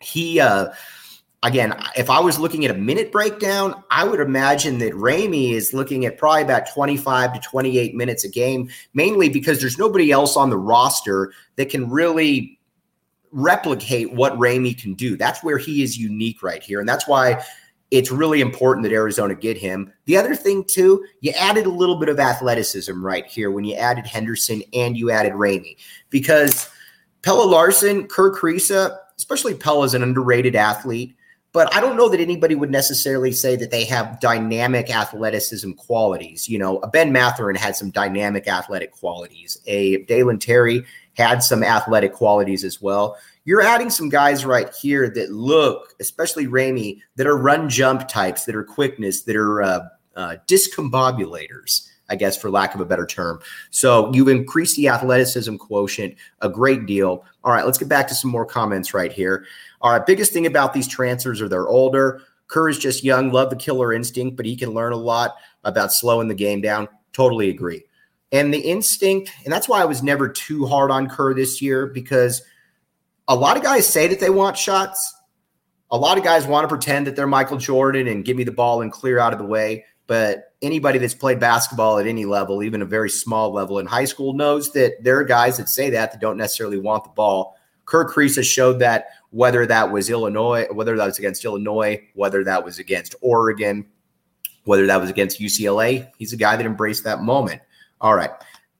He 0.00 0.38
uh, 0.38 0.68
again, 1.42 1.74
if 1.96 2.10
I 2.10 2.20
was 2.20 2.38
looking 2.38 2.64
at 2.64 2.70
a 2.70 2.78
minute 2.78 3.10
breakdown, 3.10 3.82
I 3.90 4.04
would 4.04 4.20
imagine 4.20 4.78
that 4.78 4.92
Ramey 4.92 5.52
is 5.52 5.72
looking 5.72 6.04
at 6.04 6.18
probably 6.18 6.42
about 6.42 6.70
25 6.72 7.34
to 7.34 7.40
28 7.40 7.94
minutes 7.94 8.24
a 8.24 8.28
game, 8.28 8.70
mainly 8.94 9.28
because 9.28 9.60
there's 9.60 9.78
nobody 9.78 10.10
else 10.10 10.36
on 10.36 10.50
the 10.50 10.58
roster 10.58 11.32
that 11.56 11.70
can 11.70 11.88
really 11.90 12.58
replicate 13.32 14.12
what 14.12 14.34
Ramey 14.34 14.80
can 14.80 14.94
do. 14.94 15.16
That's 15.16 15.42
where 15.42 15.58
he 15.58 15.82
is 15.82 15.96
unique 15.96 16.42
right 16.42 16.62
here. 16.62 16.80
And 16.80 16.88
that's 16.88 17.06
why 17.06 17.42
it's 17.90 18.10
really 18.10 18.40
important 18.40 18.84
that 18.84 18.92
Arizona 18.92 19.34
get 19.34 19.56
him. 19.56 19.92
The 20.04 20.16
other 20.16 20.34
thing, 20.34 20.64
too, 20.64 21.04
you 21.20 21.32
added 21.32 21.66
a 21.66 21.70
little 21.70 21.96
bit 21.96 22.08
of 22.08 22.20
athleticism 22.20 23.04
right 23.04 23.26
here 23.26 23.50
when 23.50 23.64
you 23.64 23.74
added 23.76 24.06
Henderson 24.06 24.62
and 24.72 24.96
you 24.96 25.10
added 25.10 25.32
Ramey 25.32 25.76
because 26.10 26.68
Pelle 27.22 27.48
Larsson, 27.48 28.06
Kerr 28.06 28.32
Kriisa, 28.34 28.96
especially 29.16 29.54
Pelle 29.54 29.84
is 29.84 29.94
an 29.94 30.02
underrated 30.02 30.54
athlete 30.54 31.16
but 31.52 31.74
I 31.74 31.80
don't 31.80 31.96
know 31.96 32.08
that 32.08 32.20
anybody 32.20 32.54
would 32.54 32.70
necessarily 32.70 33.32
say 33.32 33.56
that 33.56 33.70
they 33.70 33.84
have 33.84 34.20
dynamic 34.20 34.94
athleticism 34.94 35.72
qualities. 35.72 36.48
You 36.48 36.58
know, 36.58 36.78
Ben 36.92 37.12
Mathurin 37.12 37.56
had 37.56 37.74
some 37.74 37.90
dynamic 37.90 38.46
athletic 38.46 38.92
qualities. 38.92 39.58
A 39.66 40.04
Dalen 40.04 40.38
Terry 40.38 40.84
had 41.16 41.42
some 41.42 41.64
athletic 41.64 42.12
qualities 42.12 42.62
as 42.62 42.80
well. 42.80 43.16
You're 43.44 43.62
adding 43.62 43.90
some 43.90 44.08
guys 44.08 44.44
right 44.44 44.72
here 44.80 45.10
that 45.10 45.30
look, 45.32 45.94
especially 45.98 46.46
Ramey, 46.46 47.00
that 47.16 47.26
are 47.26 47.36
run 47.36 47.68
jump 47.68 48.06
types, 48.06 48.44
that 48.44 48.54
are 48.54 48.62
quickness, 48.64 49.22
that 49.22 49.34
are 49.34 49.62
uh, 49.62 49.80
uh, 50.14 50.36
discombobulators. 50.46 51.88
I 52.12 52.16
guess, 52.16 52.36
for 52.36 52.50
lack 52.50 52.74
of 52.74 52.80
a 52.80 52.84
better 52.84 53.06
term. 53.06 53.40
So 53.70 54.12
you've 54.12 54.26
increased 54.26 54.74
the 54.76 54.88
athleticism 54.88 55.54
quotient 55.58 56.16
a 56.40 56.48
great 56.48 56.84
deal. 56.84 57.24
All 57.44 57.52
right, 57.52 57.64
let's 57.64 57.78
get 57.78 57.88
back 57.88 58.08
to 58.08 58.16
some 58.16 58.32
more 58.32 58.44
comments 58.44 58.92
right 58.92 59.12
here. 59.12 59.46
All 59.80 59.92
right, 59.92 60.04
biggest 60.04 60.32
thing 60.32 60.46
about 60.46 60.74
these 60.74 60.88
transfers 60.88 61.40
are 61.40 61.48
they're 61.48 61.68
older. 61.68 62.22
Kerr 62.48 62.68
is 62.68 62.78
just 62.78 63.04
young, 63.04 63.32
love 63.32 63.50
the 63.50 63.56
killer 63.56 63.92
instinct, 63.92 64.36
but 64.36 64.44
he 64.44 64.56
can 64.56 64.70
learn 64.70 64.92
a 64.92 64.96
lot 64.96 65.36
about 65.64 65.92
slowing 65.92 66.28
the 66.28 66.34
game 66.34 66.60
down. 66.60 66.88
Totally 67.12 67.48
agree. 67.48 67.84
And 68.32 68.52
the 68.52 68.58
instinct, 68.58 69.30
and 69.44 69.52
that's 69.52 69.68
why 69.68 69.80
I 69.80 69.86
was 69.86 70.02
never 70.02 70.28
too 70.28 70.66
hard 70.66 70.90
on 70.90 71.08
Kerr 71.08 71.34
this 71.34 71.62
year 71.62 71.86
because 71.86 72.42
a 73.28 73.34
lot 73.34 73.56
of 73.56 73.62
guys 73.62 73.88
say 73.88 74.08
that 74.08 74.20
they 74.20 74.30
want 74.30 74.58
shots. 74.58 75.14
A 75.90 75.96
lot 75.96 76.18
of 76.18 76.24
guys 76.24 76.46
want 76.46 76.64
to 76.64 76.68
pretend 76.68 77.06
that 77.06 77.16
they're 77.16 77.26
Michael 77.26 77.56
Jordan 77.56 78.06
and 78.06 78.24
give 78.24 78.36
me 78.36 78.44
the 78.44 78.52
ball 78.52 78.82
and 78.82 78.92
clear 78.92 79.18
out 79.18 79.32
of 79.32 79.38
the 79.38 79.44
way. 79.44 79.84
But 80.06 80.54
anybody 80.62 80.98
that's 80.98 81.14
played 81.14 81.38
basketball 81.38 81.98
at 81.98 82.06
any 82.06 82.24
level, 82.24 82.62
even 82.62 82.82
a 82.82 82.86
very 82.86 83.10
small 83.10 83.52
level 83.52 83.78
in 83.78 83.86
high 83.86 84.04
school, 84.04 84.32
knows 84.32 84.72
that 84.72 85.02
there 85.02 85.18
are 85.18 85.24
guys 85.24 85.56
that 85.58 85.68
say 85.68 85.90
that 85.90 86.12
that 86.12 86.20
don't 86.20 86.36
necessarily 86.36 86.78
want 86.78 87.04
the 87.04 87.10
ball. 87.10 87.56
Kerr 87.84 88.08
Kriisa 88.08 88.44
showed 88.44 88.78
that 88.80 89.06
whether 89.30 89.66
that 89.66 89.90
was 89.90 90.10
Illinois, 90.10 90.66
whether 90.72 90.96
that 90.96 91.06
was 91.06 91.18
against 91.18 91.44
Illinois, 91.44 92.02
whether 92.14 92.44
that 92.44 92.64
was 92.64 92.78
against 92.78 93.14
Oregon, 93.20 93.86
whether 94.64 94.86
that 94.86 95.00
was 95.00 95.10
against 95.10 95.40
UCLA. 95.40 96.10
He's 96.18 96.32
a 96.32 96.36
guy 96.36 96.56
that 96.56 96.66
embraced 96.66 97.04
that 97.04 97.22
moment. 97.22 97.62
All 98.00 98.14
right. 98.14 98.30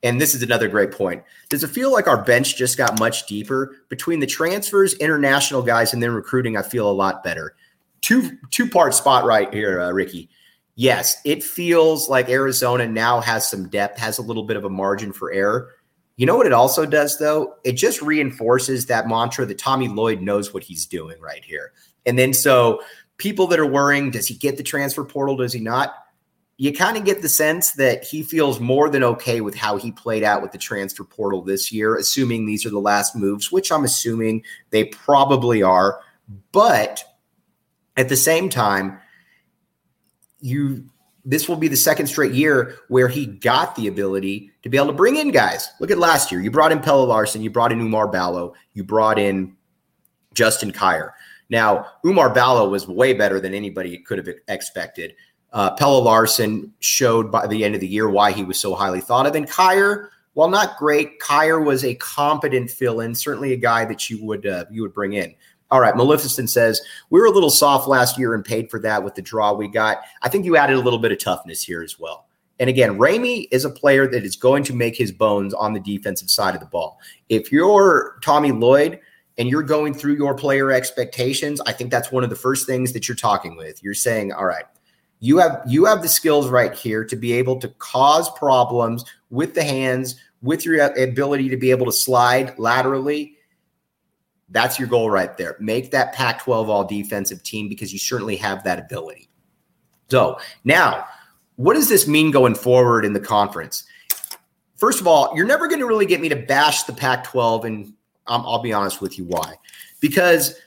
And 0.03 0.21
this 0.21 0.35
is 0.35 0.43
another 0.43 0.67
great 0.67 0.93
point. 0.93 1.23
Does 1.51 1.63
it 1.63 1.69
feel 1.69 1.93
like 1.93 2.07
our 2.07 2.23
bench 2.23 2.57
just 2.57 2.79
got 2.79 2.99
much 2.99 3.27
deeper 3.27 3.77
between 3.89 4.19
the 4.19 4.27
transfers, 4.27 4.95
international 4.95 5.63
guys, 5.63 5.93
and 5.93 6.03
then 6.03 6.13
recruiting? 6.13 6.57
I 6.57 6.63
feel 6.63 6.91
a 6.91 6.93
lot 6.93 7.23
better. 7.23 7.55
Two 8.01 8.39
two 8.51 8.69
part 8.69 8.95
spot 8.95 9.25
right 9.25 9.53
here, 9.53 9.81
uh, 9.81 9.91
Ricky. 9.91 10.31
Yes, 10.75 11.21
it 11.27 11.45
feels 11.45 12.09
like 12.09 12.31
Arizona 12.31 12.87
now 12.87 13.21
has 13.21 13.47
some 13.47 13.69
depth, 13.69 13.99
has 13.99 14.17
a 14.17 14.23
little 14.23 14.45
bit 14.45 14.57
of 14.57 14.65
a 14.65 14.71
margin 14.71 15.13
for 15.13 15.31
error. 15.31 15.69
You 16.21 16.27
know 16.27 16.37
what 16.37 16.47
it 16.47 16.53
also 16.53 16.85
does, 16.85 17.17
though? 17.17 17.55
It 17.65 17.73
just 17.73 18.03
reinforces 18.03 18.85
that 18.85 19.09
mantra 19.09 19.47
that 19.47 19.57
Tommy 19.57 19.89
Lloyd 19.89 20.21
knows 20.21 20.53
what 20.53 20.63
he's 20.63 20.85
doing 20.85 21.19
right 21.19 21.43
here. 21.43 21.73
And 22.05 22.19
then 22.19 22.35
so 22.35 22.83
people 23.17 23.47
that 23.47 23.59
are 23.59 23.65
worrying, 23.65 24.11
does 24.11 24.27
he 24.27 24.35
get 24.35 24.59
the 24.59 24.63
transfer 24.63 25.03
portal? 25.03 25.39
Does 25.39 25.55
he 25.55 25.61
not? 25.61 25.95
You 26.59 26.75
kind 26.75 26.99
of 26.99 27.07
get 27.07 27.23
the 27.23 27.29
sense 27.31 27.73
that 27.73 28.05
he 28.05 28.23
feels 28.23 28.61
more 28.61 28.91
than 28.91 29.03
okay 29.03 29.41
with 29.41 29.55
how 29.55 29.79
he 29.79 29.93
played 29.93 30.23
out 30.23 30.43
with 30.43 30.53
the 30.53 30.59
transfer 30.59 31.05
portal 31.05 31.41
this 31.41 31.73
year, 31.73 31.97
assuming 31.97 32.45
these 32.45 32.67
are 32.67 32.71
the 32.71 32.79
last 32.79 33.17
moves, 33.17 33.51
which 33.51 33.73
I'm 33.73 33.85
assuming 33.85 34.45
they 34.69 34.85
probably 34.85 35.63
are. 35.63 36.03
But 36.53 37.03
at 37.97 38.11
the 38.11 38.17
same 38.17 38.51
time, 38.51 38.99
you 40.41 40.85
this 41.25 41.49
will 41.49 41.57
be 41.57 41.69
the 41.69 41.77
second 41.77 42.07
straight 42.07 42.33
year 42.33 42.77
where 42.89 43.09
he 43.09 43.27
got 43.27 43.77
the 43.77 43.89
ability 43.89 44.51
to 44.63 44.69
be 44.69 44.77
able 44.77 44.89
to 44.89 44.93
bring 44.93 45.17
in 45.17 45.31
guys. 45.31 45.69
Look 45.81 45.91
at 45.91 45.99
last 45.99 46.33
year. 46.33 46.41
You 46.41 46.51
brought 46.51 46.73
in 46.73 46.81
Pelle 46.81 47.05
Larsson, 47.05 47.43
you 47.43 47.51
brought 47.51 47.73
in 47.73 47.81
Oumar 47.81 48.11
Ballo, 48.11 48.55
you 48.73 48.85
brought 48.85 49.19
in 49.19 49.57
Justin 50.35 50.73
Kier. 50.73 51.13
Now, 51.51 51.87
Oumar 52.05 52.33
Ballo 52.35 52.69
was 52.69 52.87
way 52.87 53.13
better 53.13 53.41
than 53.41 53.55
anybody 53.55 53.99
could 53.99 54.19
have 54.19 54.29
expected. 54.49 55.15
Uh, 55.53 55.75
Pelle 55.75 56.03
Larsson 56.03 56.73
showed 56.79 57.31
by 57.33 57.47
the 57.47 57.65
end 57.65 57.75
of 57.75 57.81
the 57.81 57.89
year 57.89 58.09
why 58.09 58.31
he 58.31 58.45
was 58.45 58.59
so 58.59 58.75
highly 58.75 59.01
thought 59.01 59.27
of. 59.27 59.35
And 59.35 59.49
Kier, 59.49 60.09
while 60.35 60.49
not 60.49 60.79
great, 60.79 61.19
Kier 61.19 61.65
was 61.65 61.85
a 61.85 61.97
competent 61.97 62.71
fill-in, 62.71 63.15
certainly 63.15 63.53
a 63.53 63.57
guy 63.57 63.85
that 63.85 64.09
you 64.09 64.25
would 64.25 64.47
uh, 64.47 64.67
you 64.71 64.83
would 64.83 64.95
bring 64.95 65.15
in. 65.15 65.35
All 65.71 65.81
right, 65.81 65.97
Maleficent 65.97 66.51
says 66.51 66.81
we 67.11 67.21
were 67.21 67.27
a 67.27 67.31
little 67.31 67.51
soft 67.51 67.87
last 67.87 68.19
year 68.19 68.35
and 68.35 68.45
paid 68.45 68.71
for 68.71 68.81
that 68.81 69.05
with 69.05 69.15
the 69.15 69.23
draw 69.23 69.53
we 69.53 69.69
got. 69.69 70.03
I 70.23 70.29
think 70.29 70.45
you 70.45 70.57
added 70.57 70.77
a 70.77 70.81
little 70.81 70.99
bit 70.99 71.13
of 71.13 71.19
toughness 71.19 71.63
here 71.63 71.83
as 71.83 71.99
well. 71.99 72.27
And 72.59 72.69
again, 72.69 72.99
Ramey 72.99 73.49
is 73.51 73.65
a 73.65 73.71
player 73.71 74.07
that 74.09 74.23
is 74.23 74.37
going 74.37 74.65
to 74.65 74.75
make 74.75 74.97
his 74.97 75.13
bones 75.13 75.55
on 75.55 75.73
the 75.73 75.81
defensive 75.81 76.29
side 76.29 76.55
of 76.55 76.61
the 76.61 76.67
ball. 76.67 76.99
If 77.29 77.51
you're 77.51 78.19
Tommy 78.23 78.53
Lloyd 78.53 79.01
and 79.39 79.49
you're 79.49 79.63
going 79.63 79.95
through 79.95 80.17
your 80.17 80.35
player 80.35 80.71
expectations, 80.71 81.61
I 81.63 81.73
think 81.73 81.91
that's 81.91 82.13
one 82.13 82.23
of 82.23 82.31
the 82.31 82.37
first 82.37 82.67
things 82.67 82.93
that 82.93 83.09
you're 83.09 83.17
talking 83.17 83.57
with. 83.57 83.83
You're 83.83 83.95
saying, 83.95 84.33
"All 84.33 84.45
right, 84.45 84.65
you 85.21 85.39
have 85.39 85.63
you 85.67 85.87
have 85.87 86.03
the 86.03 86.09
skills 86.09 86.49
right 86.49 86.75
here 86.75 87.05
to 87.05 87.17
be 87.17 87.33
able 87.33 87.59
to 87.61 87.69
cause 87.79 88.29
problems 88.31 89.05
with 89.31 89.55
the 89.55 89.65
hands, 89.65 90.17
with 90.43 90.65
your 90.67 90.81
ability 90.81 91.49
to 91.49 91.57
be 91.57 91.71
able 91.71 91.87
to 91.87 91.93
slide 91.93 92.59
laterally, 92.59 93.37
that's 94.51 94.79
your 94.79 94.89
goal 94.89 95.11
right 95.11 95.37
there. 95.37 95.57
Make 95.61 95.91
that 95.93 96.13
Pac 96.13 96.43
12 96.43 96.69
all 96.69 96.85
defensive 96.85 97.43
team 97.43 97.69
because 97.69 97.93
you 97.93 97.99
certainly 97.99 98.37
have 98.37 98.65
that 98.65 98.79
ability. 98.79 99.29
So 100.09 100.39
now, 100.65 101.07
what 101.57 101.75
does 101.75 101.89
this 101.89 102.09
mean 102.09 102.31
going 102.31 102.55
forward 102.55 103.05
in 103.05 103.13
the 103.13 103.21
conference? 103.21 103.85
First 104.77 105.01
of 105.01 105.07
all, 105.07 105.33
you're 105.37 105.47
never 105.47 105.69
going 105.69 105.81
to 105.81 105.87
really 105.87 106.07
get 106.07 106.21
me 106.21 106.29
to 106.31 106.37
bash 106.37 106.85
the 106.85 106.93
Pac 106.93 107.25
12, 107.25 107.65
and 107.65 107.93
I'll 108.27 108.63
be 108.63 108.73
honest 108.73 109.01
with 109.01 109.19
you 109.19 109.25
why. 109.25 109.57
Because 110.01 110.59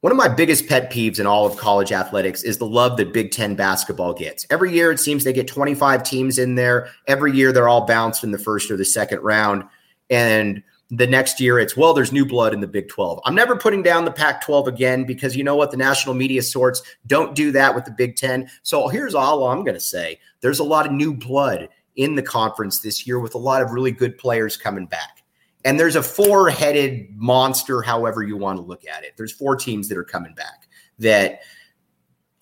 one 0.00 0.12
of 0.12 0.16
my 0.16 0.28
biggest 0.28 0.68
pet 0.68 0.90
peeves 0.90 1.18
in 1.18 1.26
all 1.26 1.44
of 1.44 1.56
college 1.56 1.92
athletics 1.92 2.42
is 2.42 2.58
the 2.58 2.66
love 2.66 2.96
that 2.96 3.12
Big 3.12 3.30
Ten 3.30 3.54
basketball 3.54 4.14
gets. 4.14 4.46
Every 4.50 4.72
year, 4.72 4.90
it 4.90 5.00
seems 5.00 5.24
they 5.24 5.32
get 5.32 5.48
25 5.48 6.02
teams 6.02 6.38
in 6.38 6.54
there. 6.54 6.88
Every 7.06 7.32
year, 7.32 7.52
they're 7.52 7.68
all 7.68 7.86
bounced 7.86 8.24
in 8.24 8.30
the 8.30 8.38
first 8.38 8.70
or 8.70 8.76
the 8.76 8.84
second 8.84 9.20
round. 9.20 9.64
And 10.08 10.62
the 10.94 11.06
next 11.06 11.40
year, 11.40 11.58
it's, 11.58 11.74
well, 11.74 11.94
there's 11.94 12.12
new 12.12 12.26
blood 12.26 12.52
in 12.52 12.60
the 12.60 12.66
Big 12.66 12.86
12. 12.90 13.20
I'm 13.24 13.34
never 13.34 13.56
putting 13.56 13.82
down 13.82 14.04
the 14.04 14.12
Pac 14.12 14.44
12 14.44 14.68
again 14.68 15.04
because 15.04 15.34
you 15.34 15.42
know 15.42 15.56
what? 15.56 15.70
The 15.70 15.78
national 15.78 16.14
media 16.14 16.42
sorts 16.42 16.82
don't 17.06 17.34
do 17.34 17.50
that 17.52 17.74
with 17.74 17.86
the 17.86 17.90
Big 17.90 18.14
Ten. 18.14 18.50
So 18.62 18.88
here's 18.88 19.14
all 19.14 19.46
I'm 19.46 19.64
going 19.64 19.72
to 19.74 19.80
say 19.80 20.20
there's 20.42 20.58
a 20.58 20.64
lot 20.64 20.84
of 20.84 20.92
new 20.92 21.14
blood 21.14 21.70
in 21.96 22.14
the 22.14 22.22
conference 22.22 22.80
this 22.80 23.06
year 23.06 23.18
with 23.18 23.34
a 23.34 23.38
lot 23.38 23.62
of 23.62 23.70
really 23.70 23.90
good 23.90 24.18
players 24.18 24.58
coming 24.58 24.84
back. 24.84 25.24
And 25.64 25.80
there's 25.80 25.96
a 25.96 26.02
four 26.02 26.50
headed 26.50 27.08
monster, 27.16 27.80
however 27.80 28.22
you 28.22 28.36
want 28.36 28.58
to 28.58 28.62
look 28.62 28.86
at 28.86 29.02
it. 29.02 29.14
There's 29.16 29.32
four 29.32 29.56
teams 29.56 29.88
that 29.88 29.96
are 29.96 30.04
coming 30.04 30.34
back 30.34 30.68
that 30.98 31.40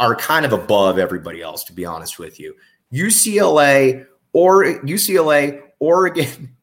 are 0.01 0.17
kind 0.17 0.45
of 0.45 0.53
above 0.53 0.99
everybody 0.99 1.41
else, 1.41 1.63
to 1.65 1.73
be 1.73 1.85
honest 1.85 2.19
with 2.19 2.41
you. 2.41 2.57
UCLA 2.93 4.07
or 4.33 4.65
UCLA, 4.65 5.63
Oregon, 5.79 6.57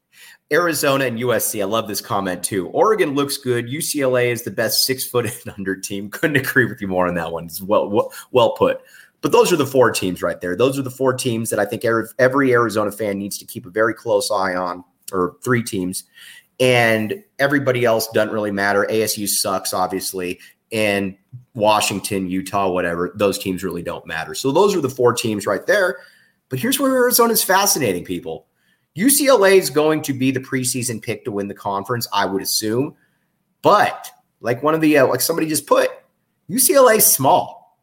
Arizona, 0.51 1.05
and 1.05 1.19
USC. 1.19 1.61
I 1.61 1.65
love 1.65 1.87
this 1.87 2.01
comment 2.01 2.43
too. 2.43 2.67
Oregon 2.69 3.15
looks 3.15 3.37
good. 3.37 3.67
UCLA 3.67 4.31
is 4.31 4.43
the 4.43 4.51
best 4.51 4.85
six 4.85 5.05
foot 5.05 5.25
and 5.45 5.53
under 5.57 5.75
team. 5.75 6.09
Couldn't 6.09 6.37
agree 6.37 6.65
with 6.65 6.81
you 6.81 6.87
more 6.87 7.07
on 7.07 7.15
that 7.15 7.31
one. 7.31 7.45
It's 7.45 7.61
well, 7.61 8.11
well, 8.31 8.51
put. 8.51 8.81
But 9.21 9.31
those 9.31 9.51
are 9.51 9.57
the 9.57 9.65
four 9.65 9.91
teams 9.91 10.21
right 10.21 10.39
there. 10.39 10.55
Those 10.55 10.77
are 10.77 10.83
the 10.83 10.91
four 10.91 11.13
teams 11.13 11.49
that 11.49 11.59
I 11.59 11.65
think 11.65 11.83
every 11.83 12.53
Arizona 12.53 12.91
fan 12.91 13.17
needs 13.17 13.37
to 13.39 13.45
keep 13.45 13.65
a 13.65 13.69
very 13.71 13.93
close 13.93 14.29
eye 14.29 14.55
on, 14.55 14.83
or 15.11 15.37
three 15.43 15.63
teams 15.63 16.03
and 16.59 17.23
everybody 17.39 17.85
else 17.85 18.07
doesn't 18.09 18.33
really 18.33 18.51
matter. 18.51 18.87
ASU 18.89 19.27
sucks, 19.27 19.73
obviously, 19.73 20.39
and 20.71 21.15
Washington, 21.53 22.29
Utah, 22.29 22.69
whatever, 22.69 23.11
those 23.15 23.37
teams 23.37 23.63
really 23.63 23.83
don't 23.83 24.05
matter. 24.05 24.33
So 24.33 24.51
those 24.51 24.75
are 24.75 24.81
the 24.81 24.89
four 24.89 25.13
teams 25.13 25.45
right 25.45 25.65
there. 25.65 25.99
But 26.49 26.59
here's 26.59 26.79
where 26.79 26.93
Arizona 26.95 27.33
is 27.33 27.43
fascinating, 27.43 28.05
people. 28.05 28.47
UCLA 28.97 29.57
is 29.57 29.69
going 29.69 30.01
to 30.01 30.13
be 30.13 30.31
the 30.31 30.39
preseason 30.39 31.01
pick 31.01 31.23
to 31.25 31.31
win 31.31 31.47
the 31.47 31.53
conference, 31.53 32.07
I 32.11 32.25
would 32.25 32.41
assume. 32.41 32.95
But 33.61 34.09
like 34.41 34.63
one 34.63 34.73
of 34.73 34.81
the, 34.81 34.97
uh, 34.97 35.07
like 35.07 35.21
somebody 35.21 35.47
just 35.47 35.67
put, 35.67 35.89
UCLA 36.49 37.01
small. 37.01 37.77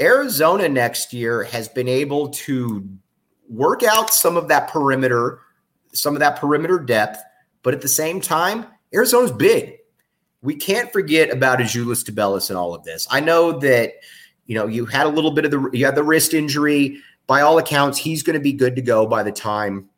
Arizona 0.00 0.68
next 0.68 1.12
year 1.12 1.44
has 1.44 1.68
been 1.68 1.88
able 1.88 2.28
to 2.30 2.88
work 3.48 3.82
out 3.82 4.10
some 4.10 4.36
of 4.36 4.48
that 4.48 4.68
perimeter, 4.68 5.40
some 5.92 6.14
of 6.14 6.20
that 6.20 6.36
perimeter 6.36 6.78
depth 6.78 7.18
but 7.62 7.74
at 7.74 7.80
the 7.80 7.88
same 7.88 8.20
time, 8.20 8.66
Arizona's 8.94 9.32
big. 9.32 9.78
We 10.42 10.56
can't 10.56 10.92
forget 10.92 11.30
about 11.30 11.60
Azuolas 11.60 12.04
Tubelis 12.04 12.50
and 12.50 12.58
all 12.58 12.74
of 12.74 12.82
this. 12.82 13.06
I 13.10 13.20
know 13.20 13.58
that 13.60 13.94
you 14.46 14.56
know 14.56 14.66
you 14.66 14.84
had 14.86 15.06
a 15.06 15.10
little 15.10 15.30
bit 15.30 15.44
of 15.44 15.50
the 15.52 15.70
you 15.72 15.84
had 15.84 15.94
the 15.94 16.02
wrist 16.02 16.34
injury. 16.34 16.98
By 17.28 17.40
all 17.42 17.58
accounts, 17.58 17.98
he's 17.98 18.24
going 18.24 18.34
to 18.34 18.42
be 18.42 18.52
good 18.52 18.74
to 18.74 18.82
go 18.82 19.06
by 19.06 19.22
the 19.22 19.30
time 19.30 19.88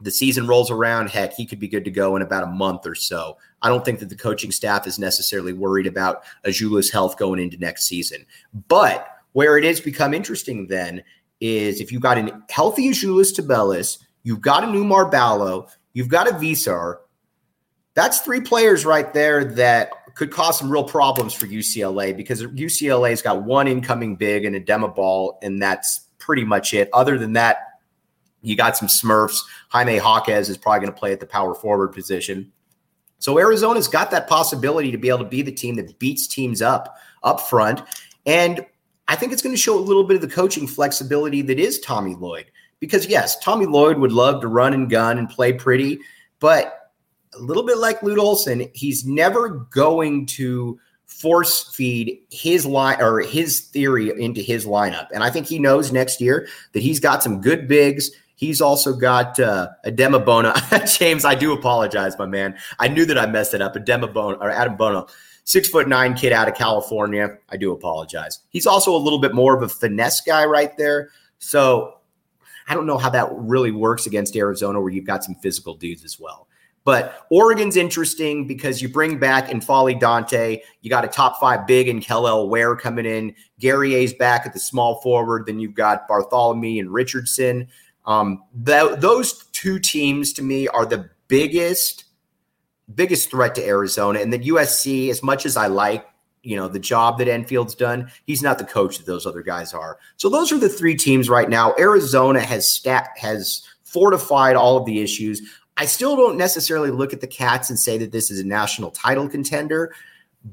the 0.00 0.10
season 0.10 0.46
rolls 0.46 0.70
around. 0.70 1.10
Heck, 1.10 1.32
he 1.32 1.46
could 1.46 1.58
be 1.58 1.68
good 1.68 1.84
to 1.84 1.90
go 1.90 2.16
in 2.16 2.22
about 2.22 2.44
a 2.44 2.48
month 2.48 2.86
or 2.86 2.94
so. 2.94 3.38
I 3.62 3.68
don't 3.68 3.84
think 3.84 3.98
that 4.00 4.08
the 4.08 4.16
coaching 4.16 4.52
staff 4.52 4.86
is 4.86 4.98
necessarily 4.98 5.52
worried 5.52 5.86
about 5.86 6.22
Azula's 6.44 6.90
health 6.90 7.16
going 7.16 7.40
into 7.40 7.56
next 7.56 7.86
season. 7.86 8.26
But 8.68 9.08
where 9.32 9.56
it 9.56 9.64
has 9.64 9.80
become 9.80 10.14
interesting 10.14 10.66
then 10.66 11.02
is 11.40 11.80
if 11.80 11.92
you've 11.92 12.02
got 12.02 12.18
a 12.18 12.42
healthy 12.50 12.90
Azuolas 12.90 13.34
Tubelis, 13.34 13.98
you've 14.22 14.40
got 14.40 14.64
an 14.64 14.72
Oumar 14.72 15.10
Ballo, 15.10 15.68
You've 15.96 16.08
got 16.08 16.28
a 16.28 16.34
Veesaar. 16.34 16.96
That's 17.94 18.20
three 18.20 18.42
players 18.42 18.84
right 18.84 19.14
there 19.14 19.46
that 19.54 20.14
could 20.14 20.30
cause 20.30 20.58
some 20.58 20.68
real 20.68 20.84
problems 20.84 21.32
for 21.32 21.46
UCLA 21.46 22.14
because 22.14 22.42
UCLA's 22.42 23.22
got 23.22 23.44
one 23.44 23.66
incoming 23.66 24.16
big 24.16 24.44
and 24.44 24.54
a 24.54 24.60
Adema 24.60 24.94
Bal, 24.94 25.38
and 25.40 25.60
that's 25.62 26.02
pretty 26.18 26.44
much 26.44 26.74
it. 26.74 26.90
Other 26.92 27.16
than 27.16 27.32
that, 27.32 27.75
you 28.42 28.56
got 28.56 28.76
some 28.76 28.88
Smurfs. 28.88 29.40
Jaime 29.68 29.96
Jaquez 29.96 30.48
is 30.48 30.56
probably 30.56 30.80
going 30.80 30.92
to 30.92 30.98
play 30.98 31.12
at 31.12 31.20
the 31.20 31.26
power 31.26 31.54
forward 31.54 31.88
position. 31.88 32.52
So 33.18 33.38
Arizona's 33.38 33.88
got 33.88 34.10
that 34.10 34.28
possibility 34.28 34.90
to 34.90 34.98
be 34.98 35.08
able 35.08 35.20
to 35.20 35.24
be 35.24 35.42
the 35.42 35.52
team 35.52 35.76
that 35.76 35.98
beats 35.98 36.26
teams 36.26 36.62
up 36.62 36.96
up 37.22 37.40
front. 37.40 37.82
And 38.24 38.64
I 39.08 39.16
think 39.16 39.32
it's 39.32 39.42
going 39.42 39.54
to 39.54 39.60
show 39.60 39.78
a 39.78 39.80
little 39.80 40.04
bit 40.04 40.16
of 40.16 40.20
the 40.20 40.28
coaching 40.28 40.66
flexibility 40.66 41.42
that 41.42 41.58
is 41.58 41.80
Tommy 41.80 42.14
Lloyd. 42.14 42.46
Because 42.78 43.06
yes, 43.06 43.38
Tommy 43.38 43.66
Lloyd 43.66 43.98
would 43.98 44.12
love 44.12 44.40
to 44.42 44.48
run 44.48 44.74
and 44.74 44.90
gun 44.90 45.18
and 45.18 45.28
play 45.28 45.52
pretty, 45.52 45.98
but 46.40 46.92
a 47.34 47.38
little 47.38 47.64
bit 47.64 47.78
like 47.78 48.02
Lute 48.02 48.18
Olson, 48.18 48.68
he's 48.74 49.06
never 49.06 49.48
going 49.70 50.26
to 50.26 50.78
force 51.06 51.72
feed 51.74 52.20
his 52.30 52.66
line 52.66 53.00
or 53.00 53.20
his 53.20 53.60
theory 53.60 54.10
into 54.22 54.42
his 54.42 54.66
lineup. 54.66 55.08
And 55.12 55.22
I 55.22 55.30
think 55.30 55.46
he 55.46 55.58
knows 55.58 55.92
next 55.92 56.20
year 56.20 56.48
that 56.72 56.82
he's 56.82 57.00
got 57.00 57.22
some 57.22 57.40
good 57.40 57.68
bigs. 57.68 58.10
He's 58.36 58.60
also 58.60 58.92
got 58.92 59.40
uh, 59.40 59.68
Adema 59.84 60.24
Bona. 60.24 60.54
James, 60.86 61.24
I 61.24 61.34
do 61.34 61.52
apologize, 61.52 62.18
my 62.18 62.26
man. 62.26 62.56
I 62.78 62.86
knew 62.86 63.06
that 63.06 63.18
I 63.18 63.26
messed 63.26 63.54
it 63.54 63.62
up. 63.62 63.74
Adema 63.74 64.12
Bona 64.12 64.36
or 64.38 64.50
Adem 64.50 64.76
Bona, 64.76 65.06
six 65.44 65.68
foot 65.68 65.88
nine 65.88 66.14
kid 66.14 66.32
out 66.32 66.46
of 66.46 66.54
California. 66.54 67.38
I 67.48 67.56
do 67.56 67.72
apologize. 67.72 68.40
He's 68.50 68.66
also 68.66 68.94
a 68.94 68.98
little 68.98 69.18
bit 69.18 69.34
more 69.34 69.56
of 69.56 69.62
a 69.62 69.68
finesse 69.68 70.20
guy 70.20 70.44
right 70.44 70.76
there. 70.76 71.10
So 71.38 71.94
I 72.68 72.74
don't 72.74 72.86
know 72.86 72.98
how 72.98 73.10
that 73.10 73.28
really 73.32 73.72
works 73.72 74.06
against 74.06 74.36
Arizona, 74.36 74.80
where 74.80 74.92
you've 74.92 75.06
got 75.06 75.24
some 75.24 75.34
physical 75.36 75.74
dudes 75.74 76.04
as 76.04 76.20
well. 76.20 76.46
But 76.84 77.26
Oregon's 77.32 77.76
interesting 77.76 78.46
because 78.46 78.80
you 78.80 78.88
bring 78.88 79.18
back 79.18 79.48
N'Faly 79.48 79.98
Dante. 79.98 80.60
You 80.82 80.90
got 80.90 81.04
a 81.04 81.08
top 81.08 81.40
five 81.40 81.66
big 81.66 81.88
and 81.88 82.00
Kel'el 82.00 82.48
Ware 82.48 82.76
coming 82.76 83.06
in. 83.06 83.34
Guerrier's 83.60 84.14
back 84.14 84.46
at 84.46 84.52
the 84.52 84.60
small 84.60 85.00
forward. 85.00 85.46
Then 85.46 85.58
you've 85.58 85.74
got 85.74 86.08
Barthelemy 86.08 86.78
and 86.78 86.92
Richardson. 86.92 87.66
Um, 88.06 88.42
th- 88.64 88.98
those 88.98 89.44
two 89.52 89.78
teams 89.78 90.32
to 90.34 90.42
me 90.42 90.68
are 90.68 90.86
the 90.86 91.10
biggest, 91.28 92.04
biggest 92.94 93.30
threat 93.30 93.54
to 93.56 93.66
Arizona. 93.66 94.20
And 94.20 94.32
then 94.32 94.42
USC, 94.42 95.10
as 95.10 95.22
much 95.22 95.44
as 95.44 95.56
I 95.56 95.66
like 95.66 96.06
you 96.46 96.54
know 96.54 96.68
the 96.68 96.78
job 96.78 97.18
that 97.18 97.26
Enfield's 97.26 97.74
done. 97.74 98.08
He's 98.24 98.40
not 98.40 98.58
the 98.58 98.64
coach 98.64 98.98
that 98.98 99.06
those 99.06 99.26
other 99.26 99.42
guys 99.42 99.74
are. 99.74 99.98
So 100.16 100.28
those 100.30 100.52
are 100.52 100.58
the 100.58 100.68
three 100.68 100.94
teams 100.94 101.28
right 101.28 101.50
now. 101.50 101.74
Arizona 101.76 102.40
has 102.40 102.72
stat 102.72 103.08
has 103.16 103.66
fortified 103.82 104.54
all 104.54 104.76
of 104.76 104.86
the 104.86 105.02
issues. 105.02 105.42
I 105.76 105.86
still 105.86 106.14
don't 106.14 106.38
necessarily 106.38 106.90
look 106.90 107.12
at 107.12 107.20
the 107.20 107.26
Cats 107.26 107.68
and 107.68 107.78
say 107.78 107.98
that 107.98 108.12
this 108.12 108.30
is 108.30 108.38
a 108.38 108.46
national 108.46 108.92
title 108.92 109.28
contender, 109.28 109.92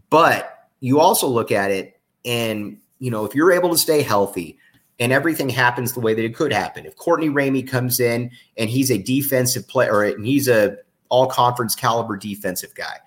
but 0.10 0.68
you 0.80 1.00
also 1.00 1.28
look 1.28 1.52
at 1.52 1.70
it 1.70 2.00
and 2.26 2.80
you 2.98 3.12
know 3.12 3.24
if 3.24 3.36
you're 3.36 3.52
able 3.52 3.70
to 3.70 3.78
stay 3.78 4.02
healthy 4.02 4.58
and 5.00 5.12
everything 5.12 5.50
happens 5.50 5.94
the 5.94 6.00
way 6.00 6.14
that 6.14 6.24
it 6.24 6.36
could 6.36 6.54
happen. 6.54 6.86
If 6.86 6.96
Courtney 6.96 7.30
Ramey 7.30 7.68
comes 7.68 8.00
in 8.00 8.32
and 8.58 8.70
he's 8.70 8.92
a 8.92 8.98
defensive 8.98 9.68
player 9.68 10.04
and 10.04 10.26
he's 10.26 10.48
a 10.48 10.78
all 11.14 11.28
conference 11.28 11.76
caliber 11.76 12.18
defensive 12.18 12.74
guy. 12.74 12.98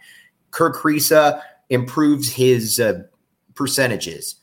Kerr 0.53 0.73
Kriisa 0.73 1.43
improves 1.71 2.31
his 2.31 2.79
uh, 2.79 3.03
percentages. 3.57 4.37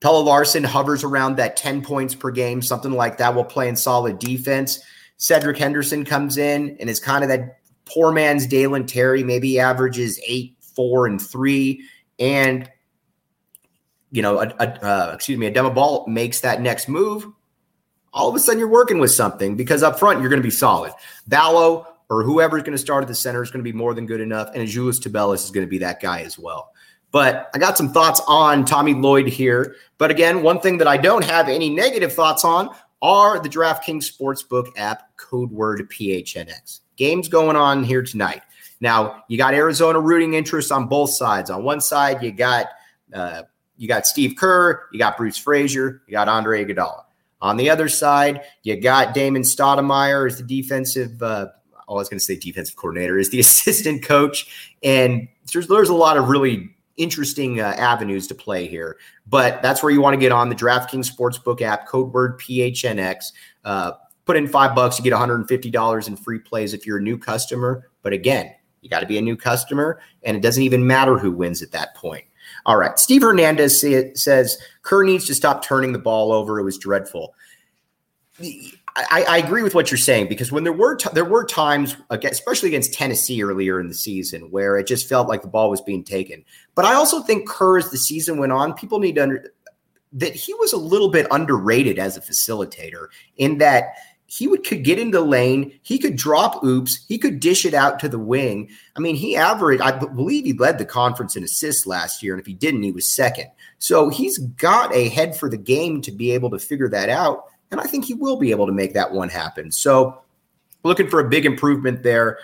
Pelle 0.00 0.24
Larsson 0.24 0.64
hovers 0.64 1.04
around 1.04 1.36
that 1.36 1.56
10 1.56 1.82
points 1.82 2.14
per 2.14 2.30
game, 2.30 2.62
something 2.62 2.92
like 2.92 3.18
that, 3.18 3.34
while 3.34 3.44
playing 3.44 3.76
solid 3.76 4.18
defense. 4.18 4.80
Cedric 5.18 5.58
Henderson 5.58 6.04
comes 6.04 6.38
in 6.38 6.76
and 6.80 6.88
is 6.88 6.98
kind 6.98 7.22
of 7.22 7.28
that 7.28 7.58
poor 7.84 8.10
man's 8.10 8.46
Dalen 8.46 8.86
Terry, 8.86 9.22
maybe 9.22 9.60
averages 9.60 10.18
eight, 10.26 10.56
four, 10.74 11.06
and 11.06 11.20
three. 11.20 11.86
And, 12.18 12.68
you 14.12 14.22
know, 14.22 14.40
a, 14.40 14.54
a, 14.60 14.84
uh, 14.84 15.12
excuse 15.14 15.38
me, 15.38 15.50
Adama 15.50 15.74
Bal 15.74 16.06
makes 16.06 16.40
that 16.40 16.60
next 16.60 16.88
move. 16.88 17.26
All 18.12 18.28
of 18.28 18.36
a 18.36 18.38
sudden, 18.38 18.60
you're 18.60 18.68
working 18.68 19.00
with 19.00 19.10
something 19.10 19.56
because 19.56 19.82
up 19.82 19.98
front, 19.98 20.20
you're 20.20 20.28
going 20.28 20.42
to 20.42 20.46
be 20.46 20.50
solid. 20.50 20.92
Ballo, 21.26 21.86
or 22.10 22.22
whoever's 22.22 22.62
going 22.62 22.72
to 22.72 22.78
start 22.78 23.02
at 23.02 23.08
the 23.08 23.14
center 23.14 23.42
is 23.42 23.50
going 23.50 23.64
to 23.64 23.70
be 23.70 23.76
more 23.76 23.94
than 23.94 24.04
good 24.04 24.20
enough. 24.20 24.50
And 24.54 24.68
Julius 24.68 25.00
Tubelis 25.00 25.44
is 25.44 25.50
going 25.50 25.66
to 25.66 25.70
be 25.70 25.78
that 25.78 26.00
guy 26.00 26.20
as 26.20 26.38
well. 26.38 26.72
But 27.10 27.48
I 27.54 27.58
got 27.58 27.78
some 27.78 27.90
thoughts 27.90 28.20
on 28.28 28.66
Tommy 28.66 28.92
Lloyd 28.92 29.28
here. 29.28 29.76
But 29.96 30.10
again, 30.10 30.42
one 30.42 30.60
thing 30.60 30.76
that 30.78 30.86
I 30.86 30.98
don't 30.98 31.24
have 31.24 31.48
any 31.48 31.70
negative 31.70 32.12
thoughts 32.12 32.44
on 32.44 32.68
are 33.00 33.40
the 33.40 33.48
DraftKings 33.48 34.10
Sportsbook 34.10 34.68
app, 34.76 35.16
code 35.16 35.50
word 35.50 35.80
PHNX. 35.90 36.80
Games 36.96 37.28
going 37.28 37.56
on 37.56 37.82
here 37.82 38.02
tonight. 38.02 38.42
Now, 38.80 39.24
you 39.28 39.38
got 39.38 39.54
Arizona 39.54 39.98
rooting 39.98 40.34
interest 40.34 40.70
on 40.70 40.88
both 40.88 41.10
sides. 41.10 41.48
On 41.50 41.64
one 41.64 41.80
side, 41.80 42.22
you 42.22 42.30
got 42.30 42.66
uh, 43.14 43.42
you 43.82 43.88
got 43.88 44.06
Steve 44.06 44.36
Kerr, 44.36 44.86
you 44.92 44.98
got 45.00 45.16
Bruce 45.16 45.36
Fraser, 45.36 46.02
you 46.06 46.12
got 46.12 46.28
Andre 46.28 46.64
Iguodala. 46.64 47.02
On 47.40 47.56
the 47.56 47.68
other 47.68 47.88
side, 47.88 48.42
you 48.62 48.80
got 48.80 49.12
Damon 49.12 49.42
Stoudemire 49.42 50.30
as 50.30 50.38
the 50.38 50.44
defensive. 50.44 51.20
Uh, 51.20 51.48
I 51.88 51.92
was 51.92 52.08
going 52.08 52.20
to 52.20 52.24
say 52.24 52.36
defensive 52.36 52.76
coordinator 52.76 53.18
is 53.18 53.30
the 53.30 53.40
assistant 53.40 54.04
coach, 54.04 54.76
and 54.84 55.26
there's 55.52 55.66
there's 55.66 55.88
a 55.88 55.94
lot 55.94 56.16
of 56.16 56.28
really 56.28 56.70
interesting 56.96 57.60
uh, 57.60 57.74
avenues 57.76 58.28
to 58.28 58.36
play 58.36 58.68
here. 58.68 58.98
But 59.26 59.60
that's 59.62 59.82
where 59.82 59.90
you 59.90 60.00
want 60.00 60.14
to 60.14 60.20
get 60.20 60.30
on 60.30 60.48
the 60.48 60.54
DraftKings 60.54 61.10
Sportsbook 61.12 61.60
app, 61.60 61.88
code 61.88 62.12
word 62.12 62.38
PHNX. 62.38 63.32
Uh, 63.64 63.92
put 64.26 64.36
in 64.36 64.46
five 64.46 64.76
bucks, 64.76 64.96
you 64.96 65.02
get 65.02 65.12
$150 65.12 66.08
in 66.08 66.16
free 66.16 66.38
plays 66.38 66.72
if 66.72 66.86
you're 66.86 66.98
a 66.98 67.02
new 67.02 67.18
customer. 67.18 67.90
But 68.02 68.12
again, 68.12 68.54
you 68.80 68.88
got 68.88 69.00
to 69.00 69.06
be 69.06 69.18
a 69.18 69.22
new 69.22 69.36
customer, 69.36 69.98
and 70.22 70.36
it 70.36 70.40
doesn't 70.40 70.62
even 70.62 70.86
matter 70.86 71.18
who 71.18 71.32
wins 71.32 71.62
at 71.62 71.72
that 71.72 71.96
point. 71.96 72.24
All 72.66 72.76
right. 72.76 72.98
Steve 72.98 73.22
Hernandez 73.22 73.80
says 74.14 74.58
Kerr 74.82 75.04
needs 75.04 75.26
to 75.26 75.34
stop 75.34 75.64
turning 75.64 75.92
the 75.92 75.98
ball 75.98 76.32
over. 76.32 76.58
It 76.58 76.64
was 76.64 76.78
dreadful. 76.78 77.34
I, 78.94 79.24
I, 79.28 79.38
agree 79.38 79.62
with 79.62 79.74
what 79.74 79.90
you're 79.90 79.98
saying 79.98 80.28
because 80.28 80.52
when 80.52 80.64
there 80.64 80.72
were 80.72 80.96
t- 80.96 81.08
there 81.14 81.24
were 81.24 81.44
times, 81.44 81.96
especially 82.10 82.68
against 82.68 82.92
Tennessee 82.92 83.42
earlier 83.42 83.80
in 83.80 83.88
the 83.88 83.94
season, 83.94 84.50
where 84.50 84.76
it 84.76 84.86
just 84.86 85.08
felt 85.08 85.28
like 85.28 85.42
the 85.42 85.48
ball 85.48 85.70
was 85.70 85.80
being 85.80 86.04
taken. 86.04 86.44
But 86.74 86.84
I 86.84 86.94
also 86.94 87.20
think 87.20 87.48
Kerr, 87.48 87.78
as 87.78 87.90
the 87.90 87.98
season 87.98 88.38
went 88.38 88.52
on, 88.52 88.74
people 88.74 88.98
need 88.98 89.14
to 89.14 89.22
under 89.22 89.52
that 90.14 90.34
he 90.34 90.52
was 90.54 90.72
a 90.72 90.78
little 90.78 91.08
bit 91.08 91.26
underrated 91.30 91.98
as 91.98 92.16
a 92.16 92.20
facilitator 92.20 93.06
in 93.36 93.58
that 93.58 93.94
he 94.32 94.48
would 94.48 94.64
could 94.64 94.82
get 94.82 94.98
into 94.98 95.20
lane, 95.20 95.78
he 95.82 95.98
could 95.98 96.16
drop 96.16 96.64
oops, 96.64 97.04
he 97.06 97.18
could 97.18 97.38
dish 97.38 97.66
it 97.66 97.74
out 97.74 98.00
to 98.00 98.08
the 98.08 98.18
wing. 98.18 98.70
I 98.96 99.00
mean, 99.00 99.14
he 99.14 99.36
averaged, 99.36 99.82
I 99.82 99.98
believe 99.98 100.46
he 100.46 100.54
led 100.54 100.78
the 100.78 100.86
conference 100.86 101.36
in 101.36 101.44
assists 101.44 101.86
last 101.86 102.22
year, 102.22 102.32
and 102.32 102.40
if 102.40 102.46
he 102.46 102.54
didn't, 102.54 102.82
he 102.82 102.92
was 102.92 103.06
second. 103.06 103.48
So 103.78 104.08
he's 104.08 104.38
got 104.38 104.94
a 104.94 105.10
head 105.10 105.36
for 105.36 105.50
the 105.50 105.58
game 105.58 106.00
to 106.00 106.10
be 106.10 106.30
able 106.30 106.48
to 106.48 106.58
figure 106.58 106.88
that 106.88 107.10
out. 107.10 107.44
And 107.70 107.78
I 107.78 107.84
think 107.84 108.06
he 108.06 108.14
will 108.14 108.38
be 108.38 108.52
able 108.52 108.64
to 108.64 108.72
make 108.72 108.94
that 108.94 109.12
one 109.12 109.28
happen. 109.28 109.70
So 109.70 110.22
looking 110.82 111.10
for 111.10 111.20
a 111.20 111.28
big 111.28 111.44
improvement 111.44 112.02
there. 112.02 112.38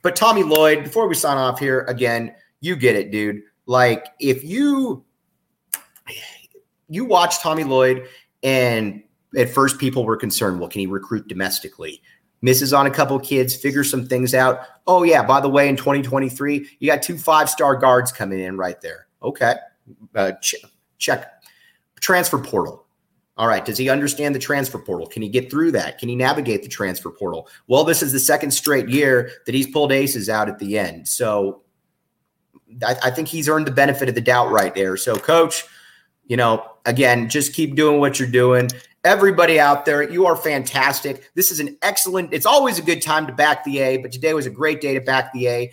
But 0.00 0.16
Tommy 0.16 0.44
Lloyd, 0.44 0.82
before 0.82 1.06
we 1.06 1.14
sign 1.14 1.36
off 1.36 1.58
here, 1.58 1.80
again, 1.80 2.34
you 2.60 2.74
get 2.74 2.96
it, 2.96 3.10
dude. 3.10 3.42
Like 3.66 4.06
if 4.18 4.42
you 4.44 5.04
you 6.88 7.04
watch 7.04 7.40
Tommy 7.40 7.64
Lloyd 7.64 8.08
and 8.42 9.02
at 9.36 9.50
first 9.50 9.78
people 9.78 10.04
were 10.04 10.16
concerned, 10.16 10.60
well, 10.60 10.68
can 10.68 10.80
he 10.80 10.86
recruit 10.86 11.28
domestically? 11.28 12.02
Misses 12.42 12.72
on 12.72 12.86
a 12.86 12.90
couple 12.90 13.18
kids, 13.20 13.56
figures 13.56 13.90
some 13.90 14.06
things 14.06 14.34
out. 14.34 14.60
Oh, 14.86 15.02
yeah, 15.02 15.22
by 15.22 15.40
the 15.40 15.48
way, 15.48 15.68
in 15.68 15.76
2023, 15.76 16.68
you 16.78 16.90
got 16.90 17.02
two 17.02 17.16
five 17.16 17.48
star 17.48 17.76
guards 17.76 18.12
coming 18.12 18.40
in 18.40 18.56
right 18.56 18.80
there. 18.80 19.06
Okay. 19.22 19.54
Uh, 20.14 20.32
ch- 20.42 20.56
check. 20.98 21.30
Transfer 22.00 22.38
portal. 22.38 22.84
All 23.36 23.48
right. 23.48 23.64
Does 23.64 23.78
he 23.78 23.88
understand 23.88 24.34
the 24.34 24.38
transfer 24.38 24.78
portal? 24.78 25.06
Can 25.06 25.22
he 25.22 25.28
get 25.28 25.50
through 25.50 25.72
that? 25.72 25.98
Can 25.98 26.08
he 26.08 26.14
navigate 26.14 26.62
the 26.62 26.68
transfer 26.68 27.10
portal? 27.10 27.48
Well, 27.66 27.82
this 27.82 28.02
is 28.02 28.12
the 28.12 28.20
second 28.20 28.52
straight 28.52 28.88
year 28.88 29.30
that 29.46 29.54
he's 29.54 29.66
pulled 29.66 29.90
aces 29.90 30.28
out 30.28 30.48
at 30.48 30.58
the 30.58 30.78
end. 30.78 31.08
So 31.08 31.62
I, 32.86 32.96
I 33.04 33.10
think 33.10 33.28
he's 33.28 33.48
earned 33.48 33.66
the 33.66 33.72
benefit 33.72 34.08
of 34.08 34.14
the 34.14 34.20
doubt 34.20 34.50
right 34.50 34.74
there. 34.74 34.96
So, 34.96 35.16
coach, 35.16 35.64
you 36.26 36.36
know, 36.36 36.64
again, 36.86 37.28
just 37.28 37.54
keep 37.54 37.74
doing 37.74 37.98
what 37.98 38.20
you're 38.20 38.28
doing. 38.28 38.68
Everybody 39.04 39.60
out 39.60 39.84
there, 39.84 40.02
you 40.10 40.24
are 40.24 40.34
fantastic. 40.34 41.30
This 41.34 41.50
is 41.50 41.60
an 41.60 41.76
excellent, 41.82 42.32
it's 42.32 42.46
always 42.46 42.78
a 42.78 42.82
good 42.82 43.02
time 43.02 43.26
to 43.26 43.34
back 43.34 43.62
the 43.62 43.80
A, 43.80 43.98
but 43.98 44.10
today 44.10 44.32
was 44.32 44.46
a 44.46 44.50
great 44.50 44.80
day 44.80 44.94
to 44.94 45.00
back 45.02 45.30
the 45.34 45.46
A. 45.46 45.72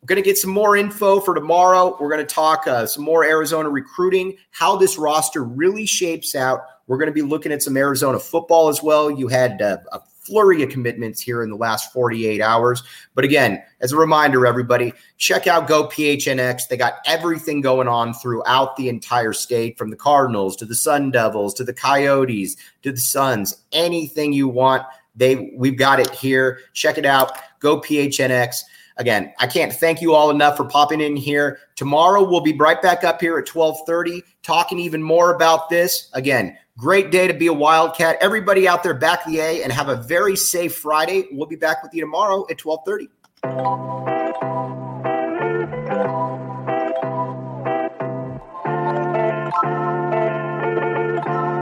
We're 0.00 0.06
going 0.06 0.20
to 0.20 0.28
get 0.28 0.36
some 0.36 0.50
more 0.50 0.76
info 0.76 1.20
for 1.20 1.32
tomorrow. 1.32 1.96
We're 2.00 2.10
going 2.10 2.26
to 2.26 2.34
talk 2.34 2.66
uh, 2.66 2.86
some 2.86 3.04
more 3.04 3.24
Arizona 3.24 3.68
recruiting, 3.70 4.36
how 4.50 4.74
this 4.74 4.98
roster 4.98 5.44
really 5.44 5.86
shapes 5.86 6.34
out. 6.34 6.62
We're 6.88 6.98
going 6.98 7.06
to 7.06 7.12
be 7.12 7.22
looking 7.22 7.52
at 7.52 7.62
some 7.62 7.76
Arizona 7.76 8.18
football 8.18 8.68
as 8.68 8.82
well. 8.82 9.12
You 9.12 9.28
had 9.28 9.62
uh, 9.62 9.76
a 9.92 10.00
flurry 10.22 10.62
of 10.62 10.70
commitments 10.70 11.20
here 11.20 11.42
in 11.42 11.50
the 11.50 11.56
last 11.56 11.92
48 11.92 12.40
hours. 12.40 12.82
But 13.14 13.24
again, 13.24 13.62
as 13.80 13.92
a 13.92 13.96
reminder, 13.96 14.46
everybody, 14.46 14.92
check 15.18 15.46
out 15.46 15.66
Go 15.66 15.88
PHNX. 15.88 16.68
They 16.68 16.76
got 16.76 16.94
everything 17.06 17.60
going 17.60 17.88
on 17.88 18.14
throughout 18.14 18.76
the 18.76 18.88
entire 18.88 19.32
state 19.32 19.76
from 19.76 19.90
the 19.90 19.96
Cardinals 19.96 20.56
to 20.56 20.64
the 20.64 20.74
Sun 20.74 21.10
Devils 21.10 21.54
to 21.54 21.64
the 21.64 21.74
Coyotes 21.74 22.56
to 22.82 22.92
the 22.92 23.00
Suns. 23.00 23.62
Anything 23.72 24.32
you 24.32 24.48
want, 24.48 24.84
they 25.16 25.52
we've 25.56 25.78
got 25.78 26.00
it 26.00 26.10
here. 26.10 26.60
Check 26.72 26.98
it 26.98 27.06
out. 27.06 27.32
Go 27.60 27.80
PHNX. 27.80 28.62
Again, 28.96 29.32
I 29.38 29.46
can't 29.46 29.72
thank 29.72 30.00
you 30.00 30.14
all 30.14 30.30
enough 30.30 30.56
for 30.56 30.64
popping 30.64 31.00
in 31.00 31.16
here. 31.16 31.58
Tomorrow 31.76 32.28
we'll 32.28 32.40
be 32.40 32.56
right 32.56 32.80
back 32.80 33.04
up 33.04 33.20
here 33.20 33.38
at 33.38 33.46
12:30 33.46 34.22
talking 34.42 34.78
even 34.78 35.02
more 35.02 35.34
about 35.34 35.68
this. 35.68 36.10
Again, 36.12 36.56
great 36.76 37.10
day 37.10 37.26
to 37.26 37.34
be 37.34 37.46
a 37.46 37.52
Wildcat. 37.52 38.18
Everybody 38.20 38.68
out 38.68 38.82
there 38.82 38.94
back 38.94 39.24
the 39.24 39.38
A 39.40 39.62
and 39.62 39.72
have 39.72 39.88
a 39.88 39.96
very 39.96 40.36
safe 40.36 40.76
Friday. 40.76 41.28
We'll 41.32 41.46
be 41.46 41.56
back 41.56 41.82
with 41.82 41.94
you 41.94 42.00
tomorrow 42.00 42.46
at 42.50 42.58
12:30. 42.58 44.21